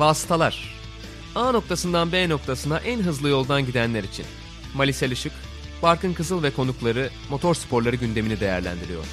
[0.00, 0.74] Vasıtalar
[1.34, 4.26] A noktasından B noktasına en hızlı yoldan gidenler için.
[4.74, 5.32] Malisel Işık,
[5.82, 9.04] Barkın Kızıl ve konukları motor sporları gündemini değerlendiriyor.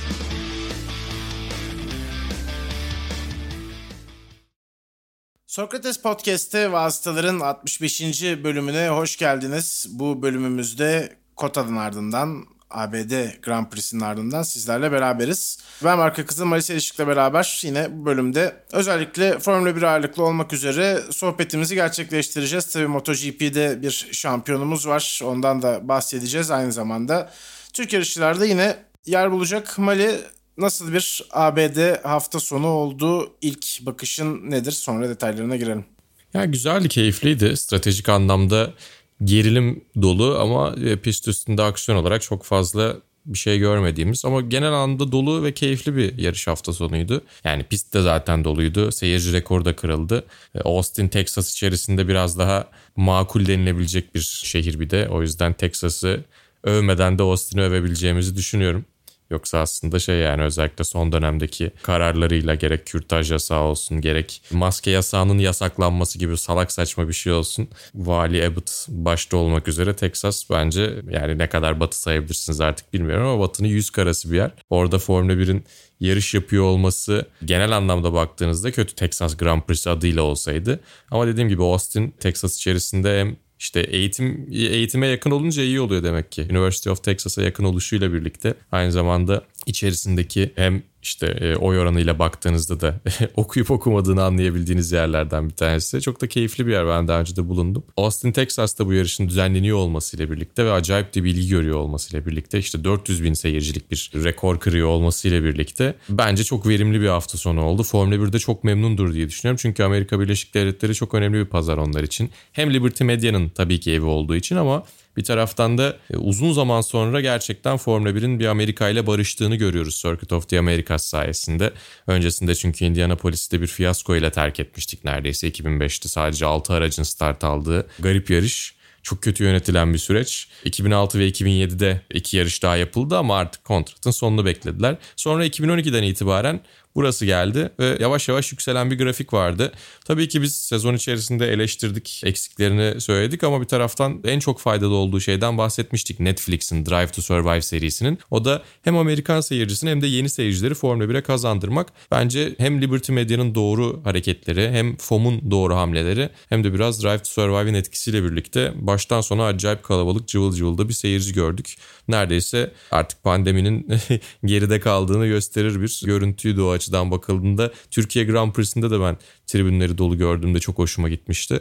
[5.46, 8.01] Sokrates Podcast'te vasıtaların 65.
[8.22, 9.85] bölümüne hoş geldiniz.
[9.90, 15.58] Bu bölümümüzde Kota'nın ardından ABD Grand Prix'sinin ardından sizlerle beraberiz.
[15.83, 21.02] Ben Marka Kızıl Malis Erişik'le beraber yine bu bölümde özellikle Formula 1 ağırlıklı olmak üzere
[21.12, 22.66] sohbetimizi gerçekleştireceğiz.
[22.66, 25.22] Tabii MotoGP'de bir şampiyonumuz var.
[25.24, 27.32] Ondan da bahsedeceğiz aynı zamanda.
[27.74, 29.77] Türk yarışçılarda yine yer bulacak.
[29.77, 30.16] Mali
[30.58, 33.34] nasıl bir ABD hafta sonu oldu?
[33.41, 34.72] İlk bakışın nedir?
[34.72, 35.86] Sonra detaylarına girelim.
[36.34, 37.58] Ya güzeldi, keyifliydi.
[37.58, 38.74] Stratejik anlamda
[39.23, 44.73] gerilim dolu ama e, pist üstünde aksiyon olarak çok fazla bir şey görmediğimiz ama genel
[44.73, 47.21] anlamda dolu ve keyifli bir yarış hafta sonuydu.
[47.43, 48.91] Yani pist de zaten doluydu.
[48.91, 50.23] Seyirci rekoru da kırıldı.
[50.55, 55.07] E, Austin, Texas içerisinde biraz daha makul denilebilecek bir şehir bir de.
[55.09, 56.24] O yüzden Texas'ı
[56.63, 58.85] övmeden de Austin'i övebileceğimizi düşünüyorum.
[59.30, 65.38] Yoksa aslında şey yani özellikle son dönemdeki kararlarıyla gerek kürtaj yasağı olsun gerek maske yasağının
[65.38, 67.67] yasaklanması gibi salak saçma bir şey olsun.
[67.95, 73.39] Vali Abbott başta olmak üzere Texas bence yani ne kadar batı sayabilirsiniz artık bilmiyorum ama
[73.39, 74.52] batının yüz karası bir yer.
[74.70, 75.66] Orada Formula 1'in
[76.00, 80.80] yarış yapıyor olması genel anlamda baktığınızda kötü Texas Grand Prix adıyla olsaydı.
[81.11, 86.31] Ama dediğim gibi Austin Texas içerisinde hem işte eğitim eğitime yakın olunca iyi oluyor demek
[86.31, 86.47] ki.
[86.52, 92.80] University of Texas'a yakın oluşuyla birlikte aynı zamanda içerisindeki hem işte e, oy oranıyla baktığınızda
[92.80, 93.00] da
[93.36, 96.02] okuyup okumadığını anlayabildiğiniz yerlerden bir tanesi.
[96.02, 97.83] Çok da keyifli bir yer ben daha önce de bulundum.
[97.97, 102.83] Austin, Texas'ta bu yarışın düzenleniyor olmasıyla birlikte ve acayip de bilgi görüyor olmasıyla birlikte işte
[102.83, 107.83] 400 bin seyircilik bir rekor kırıyor olmasıyla birlikte bence çok verimli bir hafta sonu oldu.
[107.83, 109.59] Formula 1'de çok memnundur diye düşünüyorum.
[109.61, 112.30] Çünkü Amerika Birleşik Devletleri çok önemli bir pazar onlar için.
[112.52, 114.83] Hem Liberty Media'nın tabii ki evi olduğu için ama
[115.17, 119.95] bir taraftan da e, uzun zaman sonra gerçekten Formula 1'in bir Amerika ile barıştığını görüyoruz
[120.02, 121.73] Circuit of the Americas sayesinde.
[122.08, 127.87] Öncesinde çünkü Indianapolis'te bir fiyasko ile terk etmiştik neredeyse 2005'te sadece 6 aracın start aldığı
[127.99, 128.78] garip yarış
[129.08, 130.47] çok kötü yönetilen bir süreç.
[130.66, 134.96] 2006 ve 2007'de iki yarış daha yapıldı ama artık kontratın sonunu beklediler.
[135.16, 136.62] Sonra 2012'den itibaren
[136.97, 139.72] Burası geldi ve yavaş yavaş yükselen bir grafik vardı.
[140.06, 145.19] Tabii ki biz sezon içerisinde eleştirdik, eksiklerini söyledik ama bir taraftan en çok faydalı olduğu
[145.19, 146.19] şeyden bahsetmiştik.
[146.19, 148.19] Netflix'in Drive to Survive serisinin.
[148.31, 151.88] O da hem Amerikan seyircisini hem de yeni seyircileri Formula 1'e kazandırmak.
[152.12, 157.30] Bence hem Liberty Media'nın doğru hareketleri hem FOM'un doğru hamleleri hem de biraz Drive to
[157.30, 161.75] Survive'in etkisiyle birlikte baştan sona acayip kalabalık cıvıl cıvıl da bir seyirci gördük.
[162.07, 163.88] Neredeyse artık pandeminin
[164.46, 167.72] geride kaldığını gösterir bir görüntüydü o açıdan bakıldığında.
[167.92, 169.18] Türkiye Grand Prix'sinde de ben
[169.48, 171.59] tribünleri dolu gördüğümde çok hoşuma gitmişti.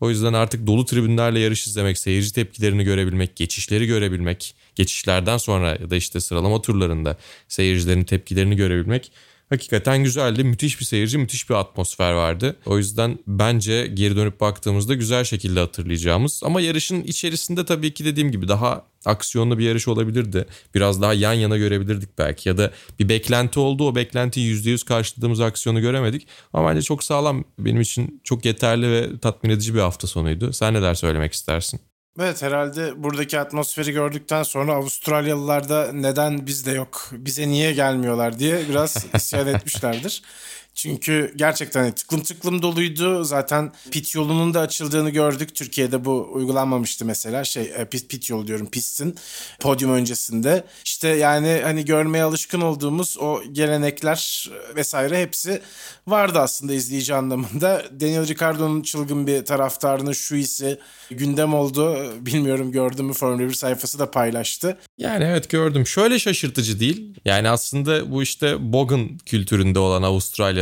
[0.00, 5.90] O yüzden artık dolu tribünlerle yarış izlemek, seyirci tepkilerini görebilmek, geçişleri görebilmek, geçişlerden sonra ya
[5.90, 7.16] da işte sıralama turlarında
[7.48, 9.12] seyircilerin tepkilerini görebilmek
[9.50, 10.44] Hakikaten güzeldi.
[10.44, 12.56] Müthiş bir seyirci, müthiş bir atmosfer vardı.
[12.66, 16.40] O yüzden bence geri dönüp baktığımızda güzel şekilde hatırlayacağımız.
[16.44, 20.46] Ama yarışın içerisinde tabii ki dediğim gibi daha aksiyonlu bir yarış olabilirdi.
[20.74, 22.48] Biraz daha yan yana görebilirdik belki.
[22.48, 23.88] Ya da bir beklenti oldu.
[23.88, 26.28] O beklentiyi %100 karşıladığımız aksiyonu göremedik.
[26.52, 27.44] Ama bence çok sağlam.
[27.58, 30.52] Benim için çok yeterli ve tatmin edici bir hafta sonuydu.
[30.52, 31.80] Sen neler söylemek istersin?
[32.20, 38.68] Evet herhalde buradaki atmosferi gördükten sonra Avustralyalılar da neden bizde yok, bize niye gelmiyorlar diye
[38.68, 40.22] biraz isyan etmişlerdir.
[40.78, 43.24] Çünkü gerçekten hani tıklım tıklım doluydu.
[43.24, 45.54] Zaten pit yolunun da açıldığını gördük.
[45.54, 47.44] Türkiye'de bu uygulanmamıştı mesela.
[47.44, 49.16] Şey e, pit, pit yolu diyorum pistin
[49.60, 50.64] podyum öncesinde.
[50.84, 55.62] İşte yani hani görmeye alışkın olduğumuz o gelenekler vesaire hepsi
[56.06, 57.84] vardı aslında izleyici anlamında.
[58.00, 60.78] Daniel Ricciardo'nun çılgın bir taraftarının şu isi
[61.10, 62.12] gündem oldu.
[62.20, 64.78] Bilmiyorum gördüm mü Formula 1 sayfası da paylaştı.
[64.98, 65.86] Yani evet gördüm.
[65.86, 67.14] Şöyle şaşırtıcı değil.
[67.24, 70.02] Yani aslında bu işte Bogan kültüründe olan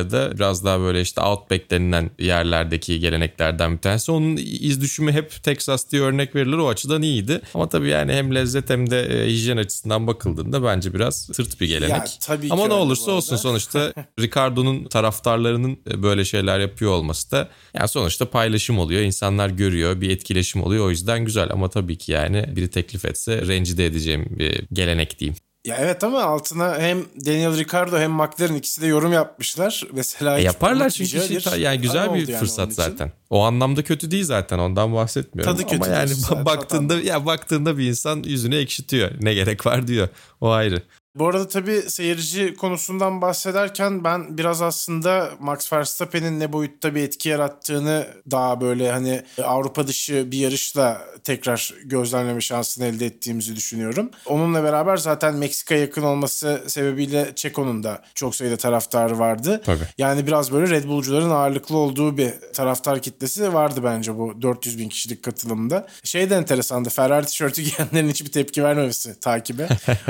[0.06, 4.12] Avustralya'da biraz daha böyle işte Outback denilen yerlerdeki geleneklerden bir tanesi.
[4.12, 6.56] Onun iz düşümü hep Texas diye örnek verilir.
[6.56, 7.40] O açıdan iyiydi.
[7.54, 11.68] Ama tabii yani hem lezzet hem de e, hijyen açısından bakıldığında bence biraz sırt bir
[11.68, 11.90] gelenek.
[11.90, 17.48] Ya, tabii Ama ne olursa olsun sonuçta Ricardo'nun taraftarlarının e, böyle şeyler yapıyor olması da
[17.74, 19.00] yani sonuçta paylaşım oluyor.
[19.00, 20.00] İnsanlar görüyor.
[20.00, 20.86] Bir etkileşim oluyor.
[20.86, 25.36] O yüzden güzel ama tabii ki yani biri teklif etse rencide edeceğim bir gelenek diyeyim.
[25.66, 29.82] Ya evet ama altına hem Daniel Ricciardo hem McLaren ikisi de yorum yapmışlar.
[29.92, 33.12] Mesela e yaparlar çünkü şey, ta, yani güzel bir yani fırsat zaten.
[33.30, 35.56] O anlamda kötü değil zaten ondan bahsetmiyorum.
[35.56, 36.10] Tadı kötü ama yani
[36.44, 39.10] baktığında ya baktığında bir insan yüzünü ekşitiyor.
[39.20, 40.08] Ne gerek var diyor.
[40.40, 40.82] O ayrı.
[41.18, 47.28] Bu arada tabii seyirci konusundan bahsederken ben biraz aslında Max Verstappen'in ne boyutta bir etki
[47.28, 54.10] yarattığını daha böyle hani Avrupa dışı bir yarışla tekrar gözlemleme şansını elde ettiğimizi düşünüyorum.
[54.26, 59.62] Onunla beraber zaten Meksika yakın olması sebebiyle Çeko'nun da çok sayıda taraftarı vardı.
[59.64, 59.84] Tabii.
[59.98, 64.88] Yani biraz böyle Red Bull'cuların ağırlıklı olduğu bir taraftar kitlesi vardı bence bu 400 bin
[64.88, 65.86] kişilik katılımda.
[66.04, 66.88] Şey de enteresandı.
[66.88, 69.68] Ferrari tişörtü giyenlerin hiçbir tepki vermemesi takibe.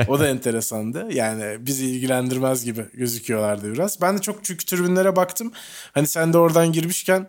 [0.09, 0.96] o da enteresandı.
[1.11, 4.01] Yani bizi ilgilendirmez gibi gözüküyorlardı biraz.
[4.01, 5.53] Ben de çok çünkü tribünlere baktım.
[5.93, 7.27] Hani sen de oradan girmişken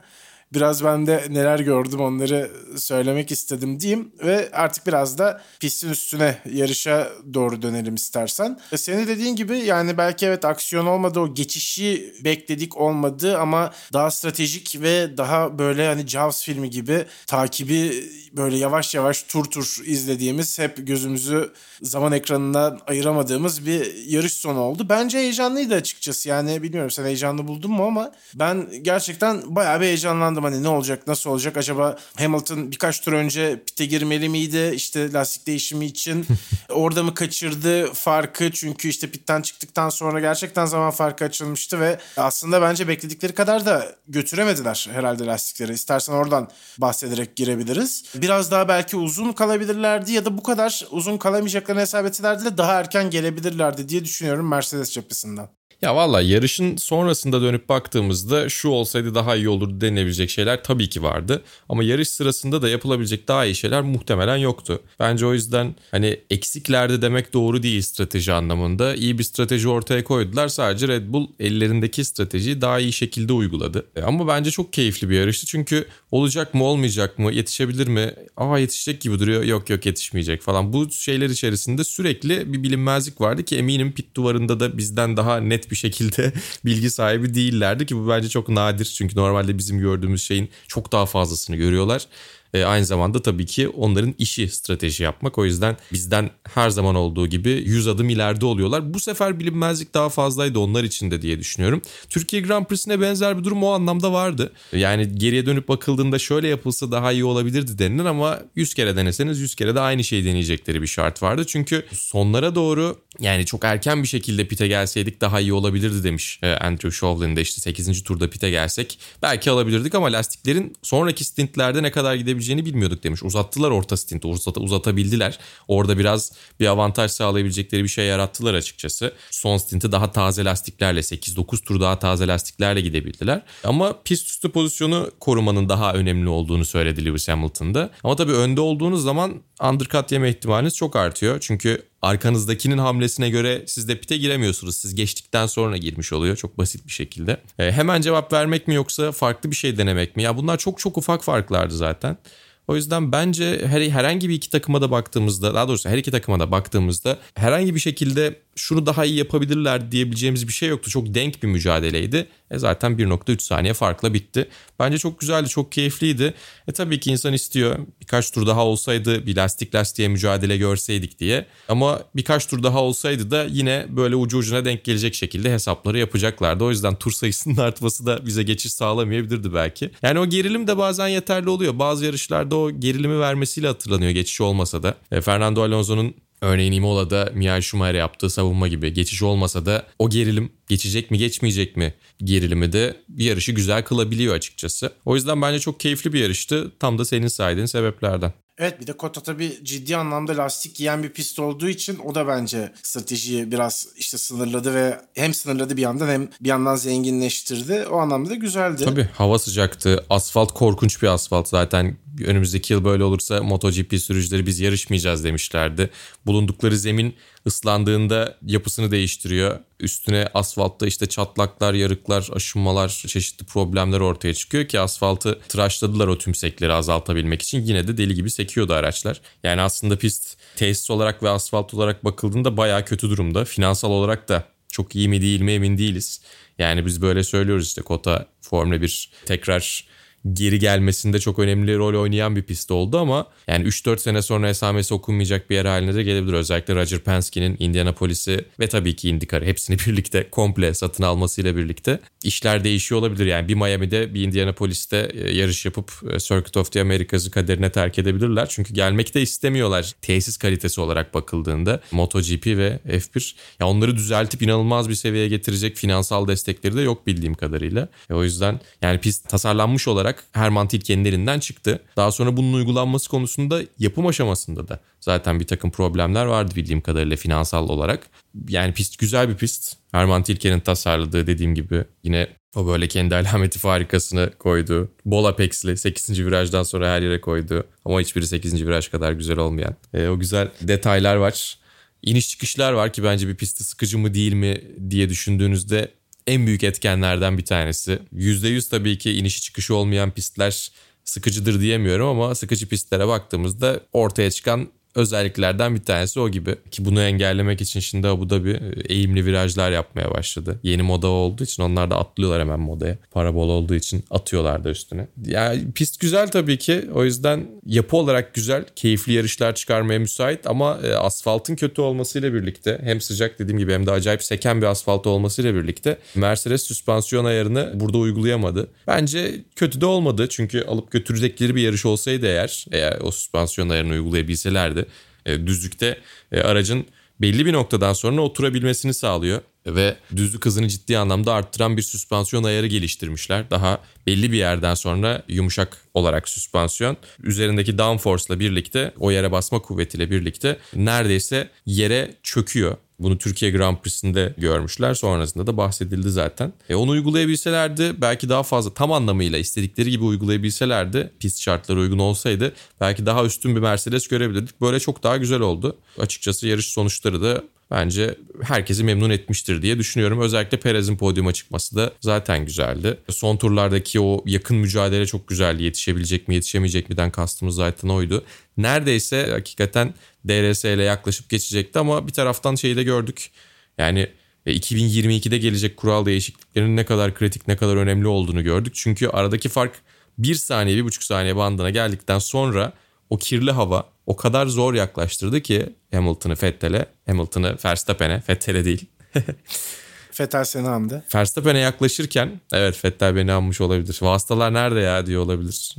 [0.53, 6.37] biraz ben de neler gördüm onları söylemek istedim diyeyim ve artık biraz da pistin üstüne
[6.51, 8.59] yarışa doğru dönelim istersen.
[8.71, 14.11] E, Senin dediğin gibi yani belki evet aksiyon olmadı o geçişi bekledik olmadı ama daha
[14.11, 18.03] stratejik ve daha böyle hani Jaws filmi gibi takibi
[18.33, 24.85] böyle yavaş yavaş tur tur izlediğimiz hep gözümüzü zaman ekranından ayıramadığımız bir yarış sonu oldu.
[24.89, 30.36] Bence heyecanlıydı açıkçası yani bilmiyorum sen heyecanlı buldun mu ama ben gerçekten bayağı bir heyecanlandım
[30.43, 31.57] hani ne olacak nasıl olacak?
[31.57, 34.71] Acaba Hamilton birkaç tur önce pite girmeli miydi?
[34.75, 36.25] İşte lastik değişimi için.
[36.69, 38.51] Orada mı kaçırdı farkı?
[38.51, 43.95] Çünkü işte pitten çıktıktan sonra gerçekten zaman farkı açılmıştı ve aslında bence bekledikleri kadar da
[44.07, 45.73] götüremediler herhalde lastikleri.
[45.73, 48.03] İstersen oradan bahsederek girebiliriz.
[48.15, 52.73] Biraz daha belki uzun kalabilirlerdi ya da bu kadar uzun kalamayacaklarını hesap etselerdi de daha
[52.73, 55.49] erken gelebilirlerdi diye düşünüyorum Mercedes cephesinden.
[55.81, 61.03] Ya valla yarışın sonrasında dönüp baktığımızda şu olsaydı daha iyi olurdu denilebilecek şeyler tabii ki
[61.03, 61.43] vardı.
[61.69, 64.81] Ama yarış sırasında da yapılabilecek daha iyi şeyler muhtemelen yoktu.
[64.99, 68.95] Bence o yüzden hani eksiklerdi demek doğru değil strateji anlamında.
[68.95, 70.47] İyi bir strateji ortaya koydular.
[70.47, 73.85] Sadece Red Bull ellerindeki stratejiyi daha iyi şekilde uyguladı.
[73.95, 75.45] E, Ama bence çok keyifli bir yarıştı.
[75.47, 78.13] Çünkü olacak mı olmayacak mı yetişebilir mi?
[78.37, 79.43] Aa yetişecek gibi duruyor.
[79.43, 80.73] Yok yok yetişmeyecek falan.
[80.73, 85.66] Bu şeyler içerisinde sürekli bir bilinmezlik vardı ki eminim pit duvarında da bizden daha net
[85.71, 86.33] bir şekilde
[86.65, 88.85] bilgi sahibi değillerdi ki bu bence çok nadir.
[88.85, 92.07] Çünkü normalde bizim gördüğümüz şeyin çok daha fazlasını görüyorlar.
[92.53, 95.37] E, aynı zamanda tabii ki onların işi strateji yapmak.
[95.37, 98.93] O yüzden bizden her zaman olduğu gibi 100 adım ileride oluyorlar.
[98.93, 101.81] Bu sefer bilinmezlik daha fazlaydı onlar için de diye düşünüyorum.
[102.09, 104.53] Türkiye Grand Prix'sine benzer bir durum o anlamda vardı.
[104.73, 109.55] Yani geriye dönüp bakıldığında şöyle yapılsa daha iyi olabilirdi denilir ama 100 kere deneseniz 100
[109.55, 111.45] kere de aynı şeyi deneyecekleri bir şart vardı.
[111.47, 116.51] Çünkü sonlara doğru yani çok erken bir şekilde pite gelseydik daha iyi olabilirdi demiş e,
[116.51, 118.03] Andrew Shovlin de işte 8.
[118.03, 123.23] turda pite gelsek belki alabilirdik ama lastiklerin sonraki stintlerde ne kadar gidebileceğini bilmiyorduk demiş.
[123.23, 125.39] Uzattılar orta stinti uzat, uzatabildiler.
[125.67, 129.13] Orada biraz bir avantaj sağlayabilecekleri bir şey yarattılar açıkçası.
[129.31, 133.41] Son stinti daha taze lastiklerle 8-9 tur daha taze lastiklerle gidebildiler.
[133.63, 137.89] Ama pist üstü pozisyonu korumanın daha önemli olduğunu söyledi Lewis Hamilton'da.
[138.03, 139.33] Ama tabii önde olduğunuz zaman
[139.63, 141.37] undercut yeme ihtimaliniz çok artıyor.
[141.41, 144.75] Çünkü arkanızdakinin hamlesine göre siz de pite giremiyorsunuz.
[144.75, 147.41] Siz geçtikten sonra girmiş oluyor çok basit bir şekilde.
[147.59, 150.23] E, hemen cevap vermek mi yoksa farklı bir şey denemek mi?
[150.23, 152.17] Ya bunlar çok çok ufak farklardı zaten.
[152.67, 156.39] O yüzden bence her, herhangi bir iki takıma da baktığımızda daha doğrusu her iki takıma
[156.39, 160.89] da baktığımızda herhangi bir şekilde şunu daha iyi yapabilirler diyebileceğimiz bir şey yoktu.
[160.89, 162.27] Çok denk bir mücadeleydi.
[162.51, 164.49] E zaten 1.3 saniye farkla bitti.
[164.79, 166.33] Bence çok güzeldi, çok keyifliydi.
[166.67, 171.45] E tabii ki insan istiyor birkaç tur daha olsaydı bir lastik lastiğe mücadele görseydik diye.
[171.69, 176.63] Ama birkaç tur daha olsaydı da yine böyle ucu ucuna denk gelecek şekilde hesapları yapacaklardı.
[176.63, 179.91] O yüzden tur sayısının artması da bize geçiş sağlamayabilirdi belki.
[180.01, 181.79] Yani o gerilim de bazen yeterli oluyor.
[181.79, 184.95] Bazı yarışlarda o gerilimi vermesiyle hatırlanıyor geçiş olmasa da.
[185.11, 190.51] E, Fernando Alonso'nun Örneğin Imola'da Michael Schumacher'e yaptığı savunma gibi geçiş olmasa da o gerilim
[190.67, 194.93] geçecek mi geçmeyecek mi gerilimi de bir yarışı güzel kılabiliyor açıkçası.
[195.05, 196.71] O yüzden bence çok keyifli bir yarıştı.
[196.79, 198.33] Tam da senin saydığın sebeplerden.
[198.57, 202.27] Evet bir de Kota tabii ciddi anlamda lastik giyen bir pist olduğu için o da
[202.27, 207.85] bence stratejiyi biraz işte sınırladı ve hem sınırladı bir yandan hem bir yandan zenginleştirdi.
[207.91, 208.85] O anlamda da güzeldi.
[208.85, 210.05] Tabii hava sıcaktı.
[210.09, 211.97] Asfalt korkunç bir asfalt zaten.
[212.25, 215.89] Önümüzdeki yıl böyle olursa MotoGP sürücüleri biz yarışmayacağız demişlerdi.
[216.25, 217.15] Bulundukları zemin
[217.47, 219.59] ıslandığında yapısını değiştiriyor.
[219.79, 226.73] Üstüne asfaltta işte çatlaklar, yarıklar, aşınmalar, çeşitli problemler ortaya çıkıyor ki asfaltı tıraşladılar o tümsekleri
[226.73, 227.61] azaltabilmek için.
[227.61, 229.21] Yine de deli gibi sekiyordu araçlar.
[229.43, 233.45] Yani aslında pist tesis olarak ve asfalt olarak bakıldığında bayağı kötü durumda.
[233.45, 236.21] Finansal olarak da çok iyi mi değil mi emin değiliz.
[236.59, 239.87] Yani biz böyle söylüyoruz işte Kota Formula 1 tekrar
[240.33, 244.93] geri gelmesinde çok önemli rol oynayan bir pist oldu ama yani 3-4 sene sonra esamesi
[244.93, 246.33] okunmayacak bir yer haline de gelebilir.
[246.33, 252.63] Özellikle Roger Penske'nin Indianapolis'i ve tabii ki IndyCar'ı hepsini birlikte komple satın almasıyla birlikte işler
[252.63, 253.25] değişiyor olabilir.
[253.25, 257.99] Yani bir Miami'de bir Indianapolis'te e, yarış yapıp e, Circuit of the Americas'ı kaderine terk
[257.99, 258.47] edebilirler.
[258.49, 263.35] Çünkü gelmek de istemiyorlar tesis kalitesi olarak bakıldığında MotoGP ve F1.
[263.59, 267.89] Ya onları düzeltip inanılmaz bir seviyeye getirecek finansal destekleri de yok bildiğim kadarıyla.
[268.09, 271.83] E o yüzden yani pist tasarlanmış olarak Herman Tilke'nin elinden çıktı.
[271.97, 277.17] Daha sonra bunun uygulanması konusunda yapım aşamasında da zaten bir takım problemler vardı bildiğim kadarıyla
[277.17, 278.09] finansal olarak.
[278.49, 279.77] Yani pist güzel bir pist.
[279.91, 284.91] Herman Tilke'nin tasarladığı dediğim gibi yine o böyle kendi alameti farikasını koydu.
[285.05, 286.25] Bol Apex'li 8.
[286.25, 287.63] virajdan sonra her yere koydu.
[287.85, 288.65] Ama hiçbiri 8.
[288.65, 289.75] viraj kadar güzel olmayan.
[289.93, 291.57] E, o güzel detaylar var.
[292.01, 295.91] İniş çıkışlar var ki bence bir pisti sıkıcı mı değil mi diye düşündüğünüzde
[296.27, 297.99] en büyük etkenlerden bir tanesi.
[298.13, 300.71] %100 tabii ki inişi çıkışı olmayan pistler
[301.03, 304.67] sıkıcıdır diyemiyorum ama sıkıcı pistlere baktığımızda ortaya çıkan
[304.97, 306.55] özelliklerden bir tanesi o gibi.
[306.71, 310.59] Ki bunu engellemek için şimdi Abu Dhabi e, eğimli virajlar yapmaya başladı.
[310.63, 312.97] Yeni moda olduğu için onlar da atlıyorlar hemen modaya.
[313.11, 315.07] Parabol olduğu için atıyorlar da üstüne.
[315.25, 316.89] Yani pist güzel tabii ki.
[316.93, 318.65] O yüzden yapı olarak güzel.
[318.75, 323.85] Keyifli yarışlar çıkarmaya müsait ama e, asfaltın kötü olmasıyla birlikte hem sıcak dediğim gibi hem
[323.85, 328.67] de acayip seken bir asfalt olmasıyla birlikte Mercedes süspansiyon ayarını burada uygulayamadı.
[328.87, 330.27] Bence kötü de olmadı.
[330.29, 334.85] Çünkü alıp götürecekleri bir yarış olsaydı eğer eğer o süspansiyon ayarını uygulayabilselerdi
[335.27, 335.97] e, düzlükte
[336.31, 336.85] e, aracın
[337.21, 342.67] belli bir noktadan sonra oturabilmesini sağlıyor ve düzlük hızını ciddi anlamda arttıran bir süspansiyon ayarı
[342.67, 343.49] geliştirmişler.
[343.49, 349.59] Daha belli bir yerden sonra yumuşak olarak süspansiyon üzerindeki downforce ile birlikte o yere basma
[349.59, 352.77] kuvvetiyle birlikte neredeyse yere çöküyor.
[352.99, 354.93] Bunu Türkiye Grand Prix'sinde görmüşler.
[354.93, 356.53] Sonrasında da bahsedildi zaten.
[356.69, 362.53] E onu uygulayabilselerdi belki daha fazla tam anlamıyla istedikleri gibi uygulayabilselerdi pist şartları uygun olsaydı
[362.81, 364.61] belki daha üstün bir Mercedes görebilirdik.
[364.61, 365.77] Böyle çok daha güzel oldu.
[365.99, 370.21] Açıkçası yarış sonuçları da bence herkesi memnun etmiştir diye düşünüyorum.
[370.21, 372.97] Özellikle Perez'in podyuma çıkması da zaten güzeldi.
[373.09, 375.63] Son turlardaki o yakın mücadele çok güzeldi.
[375.63, 378.23] Yetişebilecek mi yetişemeyecek miden kastımız zaten oydu.
[378.57, 379.93] Neredeyse hakikaten
[380.27, 383.31] DRS ile yaklaşıp geçecekti ama bir taraftan şeyi de gördük.
[383.77, 384.07] Yani
[384.47, 388.73] 2022'de gelecek kural değişikliklerinin ne kadar kritik ne kadar önemli olduğunu gördük.
[388.75, 389.75] Çünkü aradaki fark
[390.17, 392.73] bir saniye bir buçuk saniye bandına geldikten sonra
[393.09, 398.85] o kirli hava o kadar zor yaklaştırdı ki Hamilton'ı Vettel'e, Hamilton'ı Verstappen'e, Vettel'e değil.
[400.19, 401.03] Vettel seni andı.
[401.15, 403.99] Verstappen'e yaklaşırken evet Vettel beni anmış olabilir.
[404.01, 405.75] Vasıtalar nerede ya diyor olabilir.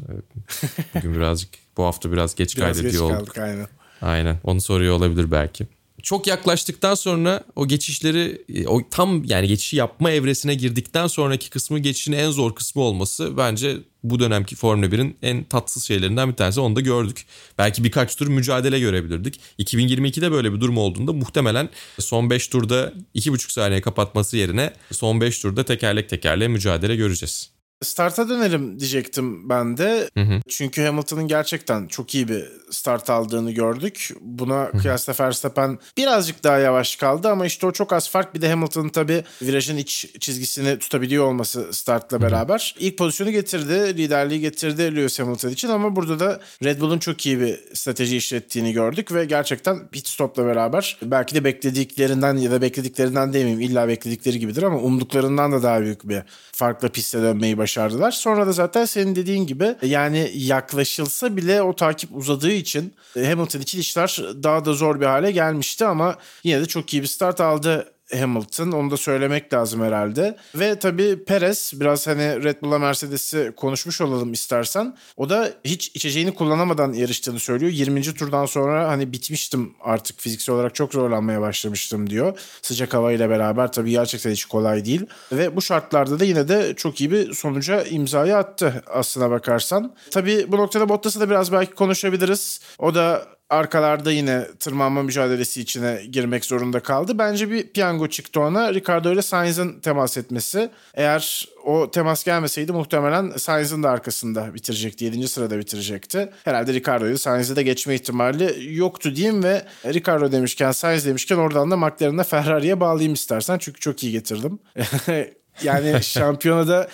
[0.94, 3.16] Bugün birazcık bu hafta biraz geç Biraz kaydediyor geç olduk.
[3.18, 3.66] kaldık aynen.
[4.02, 5.66] Aynen onu soruyor olabilir belki.
[6.02, 12.12] Çok yaklaştıktan sonra o geçişleri o tam yani geçişi yapma evresine girdikten sonraki kısmı geçişin
[12.12, 16.60] en zor kısmı olması bence bu dönemki Formula 1'in en tatsız şeylerinden bir tanesi.
[16.60, 17.26] Onu da gördük.
[17.58, 19.40] Belki birkaç tur mücadele görebilirdik.
[19.58, 25.38] 2022'de böyle bir durum olduğunda muhtemelen son 5 turda 2,5 saniye kapatması yerine son 5
[25.38, 27.57] turda tekerlek tekerleğe mücadele göreceğiz.
[27.82, 30.10] Start'a dönelim diyecektim ben de.
[30.14, 30.40] Hı hı.
[30.48, 34.10] Çünkü Hamilton'ın gerçekten çok iyi bir start aldığını gördük.
[34.20, 38.34] Buna kıyasla Verstappen birazcık daha yavaş kaldı ama işte o çok az fark.
[38.34, 42.74] Bir de Hamilton'ın tabii virajın iç çizgisini tutabiliyor olması startla beraber.
[42.78, 47.40] İlk pozisyonu getirdi, liderliği getirdi Lewis Hamilton için ama burada da Red Bull'un çok iyi
[47.40, 53.32] bir strateji işlettiğini gördük ve gerçekten pit stop'la beraber belki de beklediklerinden ya da beklediklerinden
[53.32, 58.10] demeyeyim illa bekledikleri gibidir ama umduklarından da daha büyük bir farkla piste dönmeyi başardılar.
[58.10, 63.80] Sonra da zaten senin dediğin gibi yani yaklaşılsa bile o takip uzadığı için Hamilton için
[63.80, 67.92] işler daha da zor bir hale gelmişti ama yine de çok iyi bir start aldı
[68.12, 68.72] Hamilton.
[68.72, 70.36] Onu da söylemek lazım herhalde.
[70.54, 74.96] Ve tabii Perez biraz hani Red Bull'la Mercedes'i konuşmuş olalım istersen.
[75.16, 77.72] O da hiç içeceğini kullanamadan yarıştığını söylüyor.
[77.72, 78.02] 20.
[78.02, 82.38] turdan sonra hani bitmiştim artık fiziksel olarak çok zorlanmaya başlamıştım diyor.
[82.62, 85.06] Sıcak havayla beraber tabii gerçekten hiç kolay değil.
[85.32, 89.94] Ve bu şartlarda da yine de çok iyi bir sonuca imzayı attı aslına bakarsan.
[90.10, 92.60] Tabii bu noktada Bottas'ı da biraz belki konuşabiliriz.
[92.78, 97.18] O da arkalarda yine tırmanma mücadelesi içine girmek zorunda kaldı.
[97.18, 98.74] Bence bir piyango çıktı ona.
[98.74, 100.70] Ricardo ile Sainz'ın temas etmesi.
[100.94, 105.04] Eğer o temas gelmeseydi muhtemelen Sainz'ın da arkasında bitirecekti.
[105.04, 105.28] 7.
[105.28, 106.30] sırada bitirecekti.
[106.44, 111.76] Herhalde Ricardo'yu Sainz'e de geçme ihtimali yoktu diyeyim ve Ricardo demişken Sainz demişken oradan da
[111.76, 113.58] McLaren'la Ferrari'ye bağlayayım istersen.
[113.58, 114.58] Çünkü çok iyi getirdim.
[115.62, 116.88] yani şampiyonada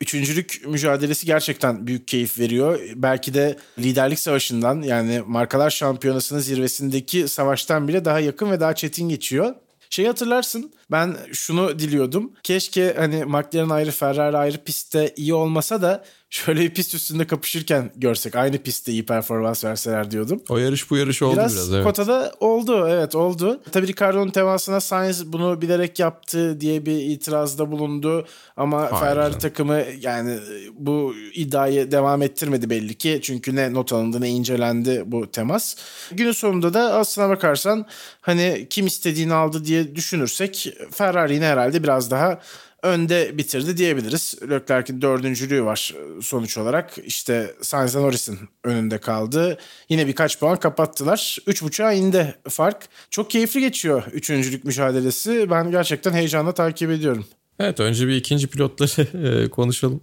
[0.00, 2.80] Üçüncülük mücadelesi gerçekten büyük keyif veriyor.
[2.96, 9.08] Belki de liderlik savaşından yani markalar şampiyonasının zirvesindeki savaştan bile daha yakın ve daha çetin
[9.08, 9.54] geçiyor.
[9.90, 12.32] Şey hatırlarsın Ben şunu diliyordum.
[12.42, 17.92] Keşke hani McLaren ayrı Ferrari ayrı pistte iyi olmasa da şöyle bir pist üstünde kapışırken
[17.96, 18.36] görsek.
[18.36, 20.42] Aynı pistte iyi performans verseler diyordum.
[20.48, 21.84] O yarış bu yarış oldu biraz, biraz evet.
[21.84, 23.60] Kotada oldu evet oldu.
[23.72, 28.26] Tabii Ricardo'nun temasına Sainz bunu bilerek yaptı diye bir itirazda bulundu.
[28.56, 30.38] Ama Hayır Ferrari takımı yani
[30.74, 33.20] bu iddiayı devam ettirmedi belli ki.
[33.22, 35.76] Çünkü ne not alındı ne incelendi bu temas.
[36.12, 37.86] Günün sonunda da aslına bakarsan
[38.20, 42.40] hani kim istediğini aldı diye düşünürsek Ferrari yine herhalde biraz daha
[42.84, 44.34] önde bitirdi diyebiliriz.
[44.50, 46.98] Leclerc'in dördüncülüğü var sonuç olarak.
[47.04, 49.58] İşte Sainz Norris'in önünde kaldı.
[49.88, 51.38] Yine birkaç puan kapattılar.
[51.46, 52.88] Üç 3.5'a indi fark.
[53.10, 55.50] Çok keyifli geçiyor üçüncülük mücadelesi.
[55.50, 57.26] Ben gerçekten heyecanla takip ediyorum.
[57.58, 60.00] Evet önce bir ikinci pilotları e, konuşalım.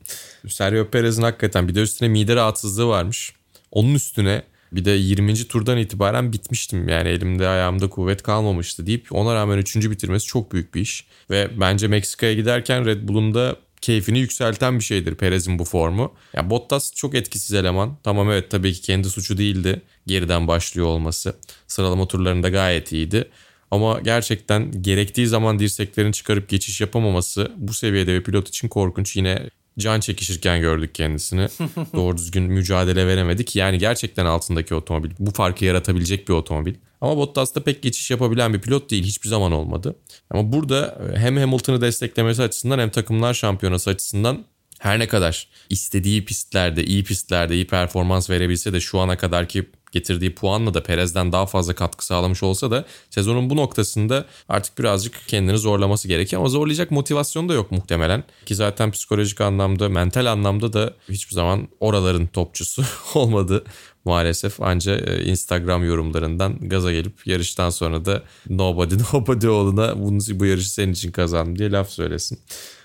[0.48, 3.34] Sergio Perez'in hakikaten bir de üstüne mide rahatsızlığı varmış.
[3.72, 5.48] Onun üstüne bir de 20.
[5.48, 6.90] turdan itibaren bitmiştim.
[6.90, 9.76] Yani elimde ayağımda kuvvet kalmamıştı deyip ona rağmen 3.
[9.76, 11.06] bitirmesi çok büyük bir iş.
[11.30, 16.14] Ve bence Meksika'ya giderken Red Bull'un da keyfini yükselten bir şeydir Perez'in bu formu.
[16.34, 17.98] Ya Bottas çok etkisiz eleman.
[18.04, 21.36] Tamam evet tabii ki kendi suçu değildi geriden başlıyor olması.
[21.68, 23.30] Sıralama turlarında gayet iyiydi.
[23.72, 29.16] Ama gerçekten gerektiği zaman dirseklerini çıkarıp geçiş yapamaması bu seviyede bir pilot için korkunç.
[29.16, 29.50] Yine
[29.80, 31.48] can çekişirken gördük kendisini.
[31.94, 33.56] Doğru düzgün mücadele veremedik.
[33.56, 36.76] Yani gerçekten altındaki otomobil bu farkı yaratabilecek bir otomobil.
[37.02, 39.04] Ama Bottas da pek geçiş yapabilen bir pilot değil.
[39.04, 39.96] Hiçbir zaman olmadı.
[40.30, 44.46] Ama burada hem Hamilton'ı desteklemesi açısından hem takımlar şampiyonası açısından
[44.82, 50.36] her ne kadar istediği pistlerde, iyi pistlerde iyi performans verebilse de şu ana kadarki getirdiği
[50.36, 55.58] puanla da Perez'den daha fazla katkı sağlamış olsa da sezonun bu noktasında artık birazcık kendini
[55.58, 58.24] zorlaması gerekiyor ama zorlayacak motivasyon da yok muhtemelen.
[58.46, 62.84] Ki zaten psikolojik anlamda, mental anlamda da hiçbir zaman oraların topçusu
[63.14, 63.64] olmadı
[64.06, 64.62] maalesef.
[64.62, 70.74] Ancak e, Instagram yorumlarından gaza gelip yarıştan sonra da nobody nobody oğluna bunu, bu yarışı
[70.74, 72.40] senin için kazandım diye laf söylesin.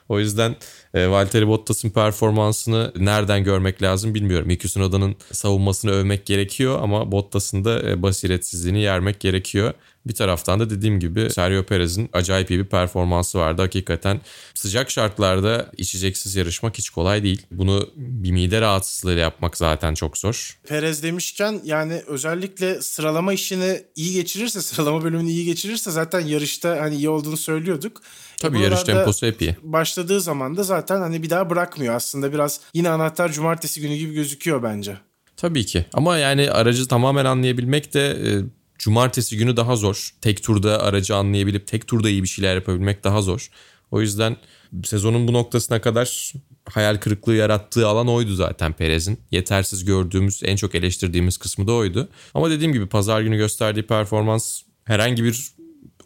[0.09, 0.57] O yüzden
[0.97, 4.51] e, Valtteri Bottas'ın performansını nereden görmek lazım bilmiyorum.
[4.51, 9.75] Yuki Tsunoda'nın savunmasını övmek gerekiyor ama Bottas'ın da e, basiretsizliğini yermek gerekiyor.
[10.07, 13.63] Bir taraftan da dediğim gibi Sergio Perez'in acayip iyi bir performansı vardı.
[13.63, 14.21] Hakikaten
[14.55, 17.43] sıcak şartlarda içeceksiz yarışmak hiç kolay değil.
[17.51, 20.59] Bunu bir mide rahatsızlığıyla yapmak zaten çok zor.
[20.69, 26.97] Perez demişken yani özellikle sıralama işini iyi geçirirse, sıralama bölümünü iyi geçirirse zaten yarışta hani
[26.97, 28.03] iyi olduğunu söylüyorduk.
[28.41, 29.57] Tabii yarış temposu hep iyi.
[29.63, 32.33] Başladığı zaman da zaten hani bir daha bırakmıyor aslında.
[32.33, 34.97] Biraz yine anahtar cumartesi günü gibi gözüküyor bence.
[35.37, 38.31] Tabii ki ama yani aracı tamamen anlayabilmek de e,
[38.79, 40.11] cumartesi günü daha zor.
[40.21, 43.51] Tek turda aracı anlayabilip tek turda iyi bir şeyler yapabilmek daha zor.
[43.91, 44.37] O yüzden
[44.85, 46.33] sezonun bu noktasına kadar
[46.69, 49.19] hayal kırıklığı yarattığı alan oydu zaten Perez'in.
[49.31, 52.09] Yetersiz gördüğümüz, en çok eleştirdiğimiz kısmı da oydu.
[52.35, 55.56] Ama dediğim gibi pazar günü gösterdiği performans herhangi bir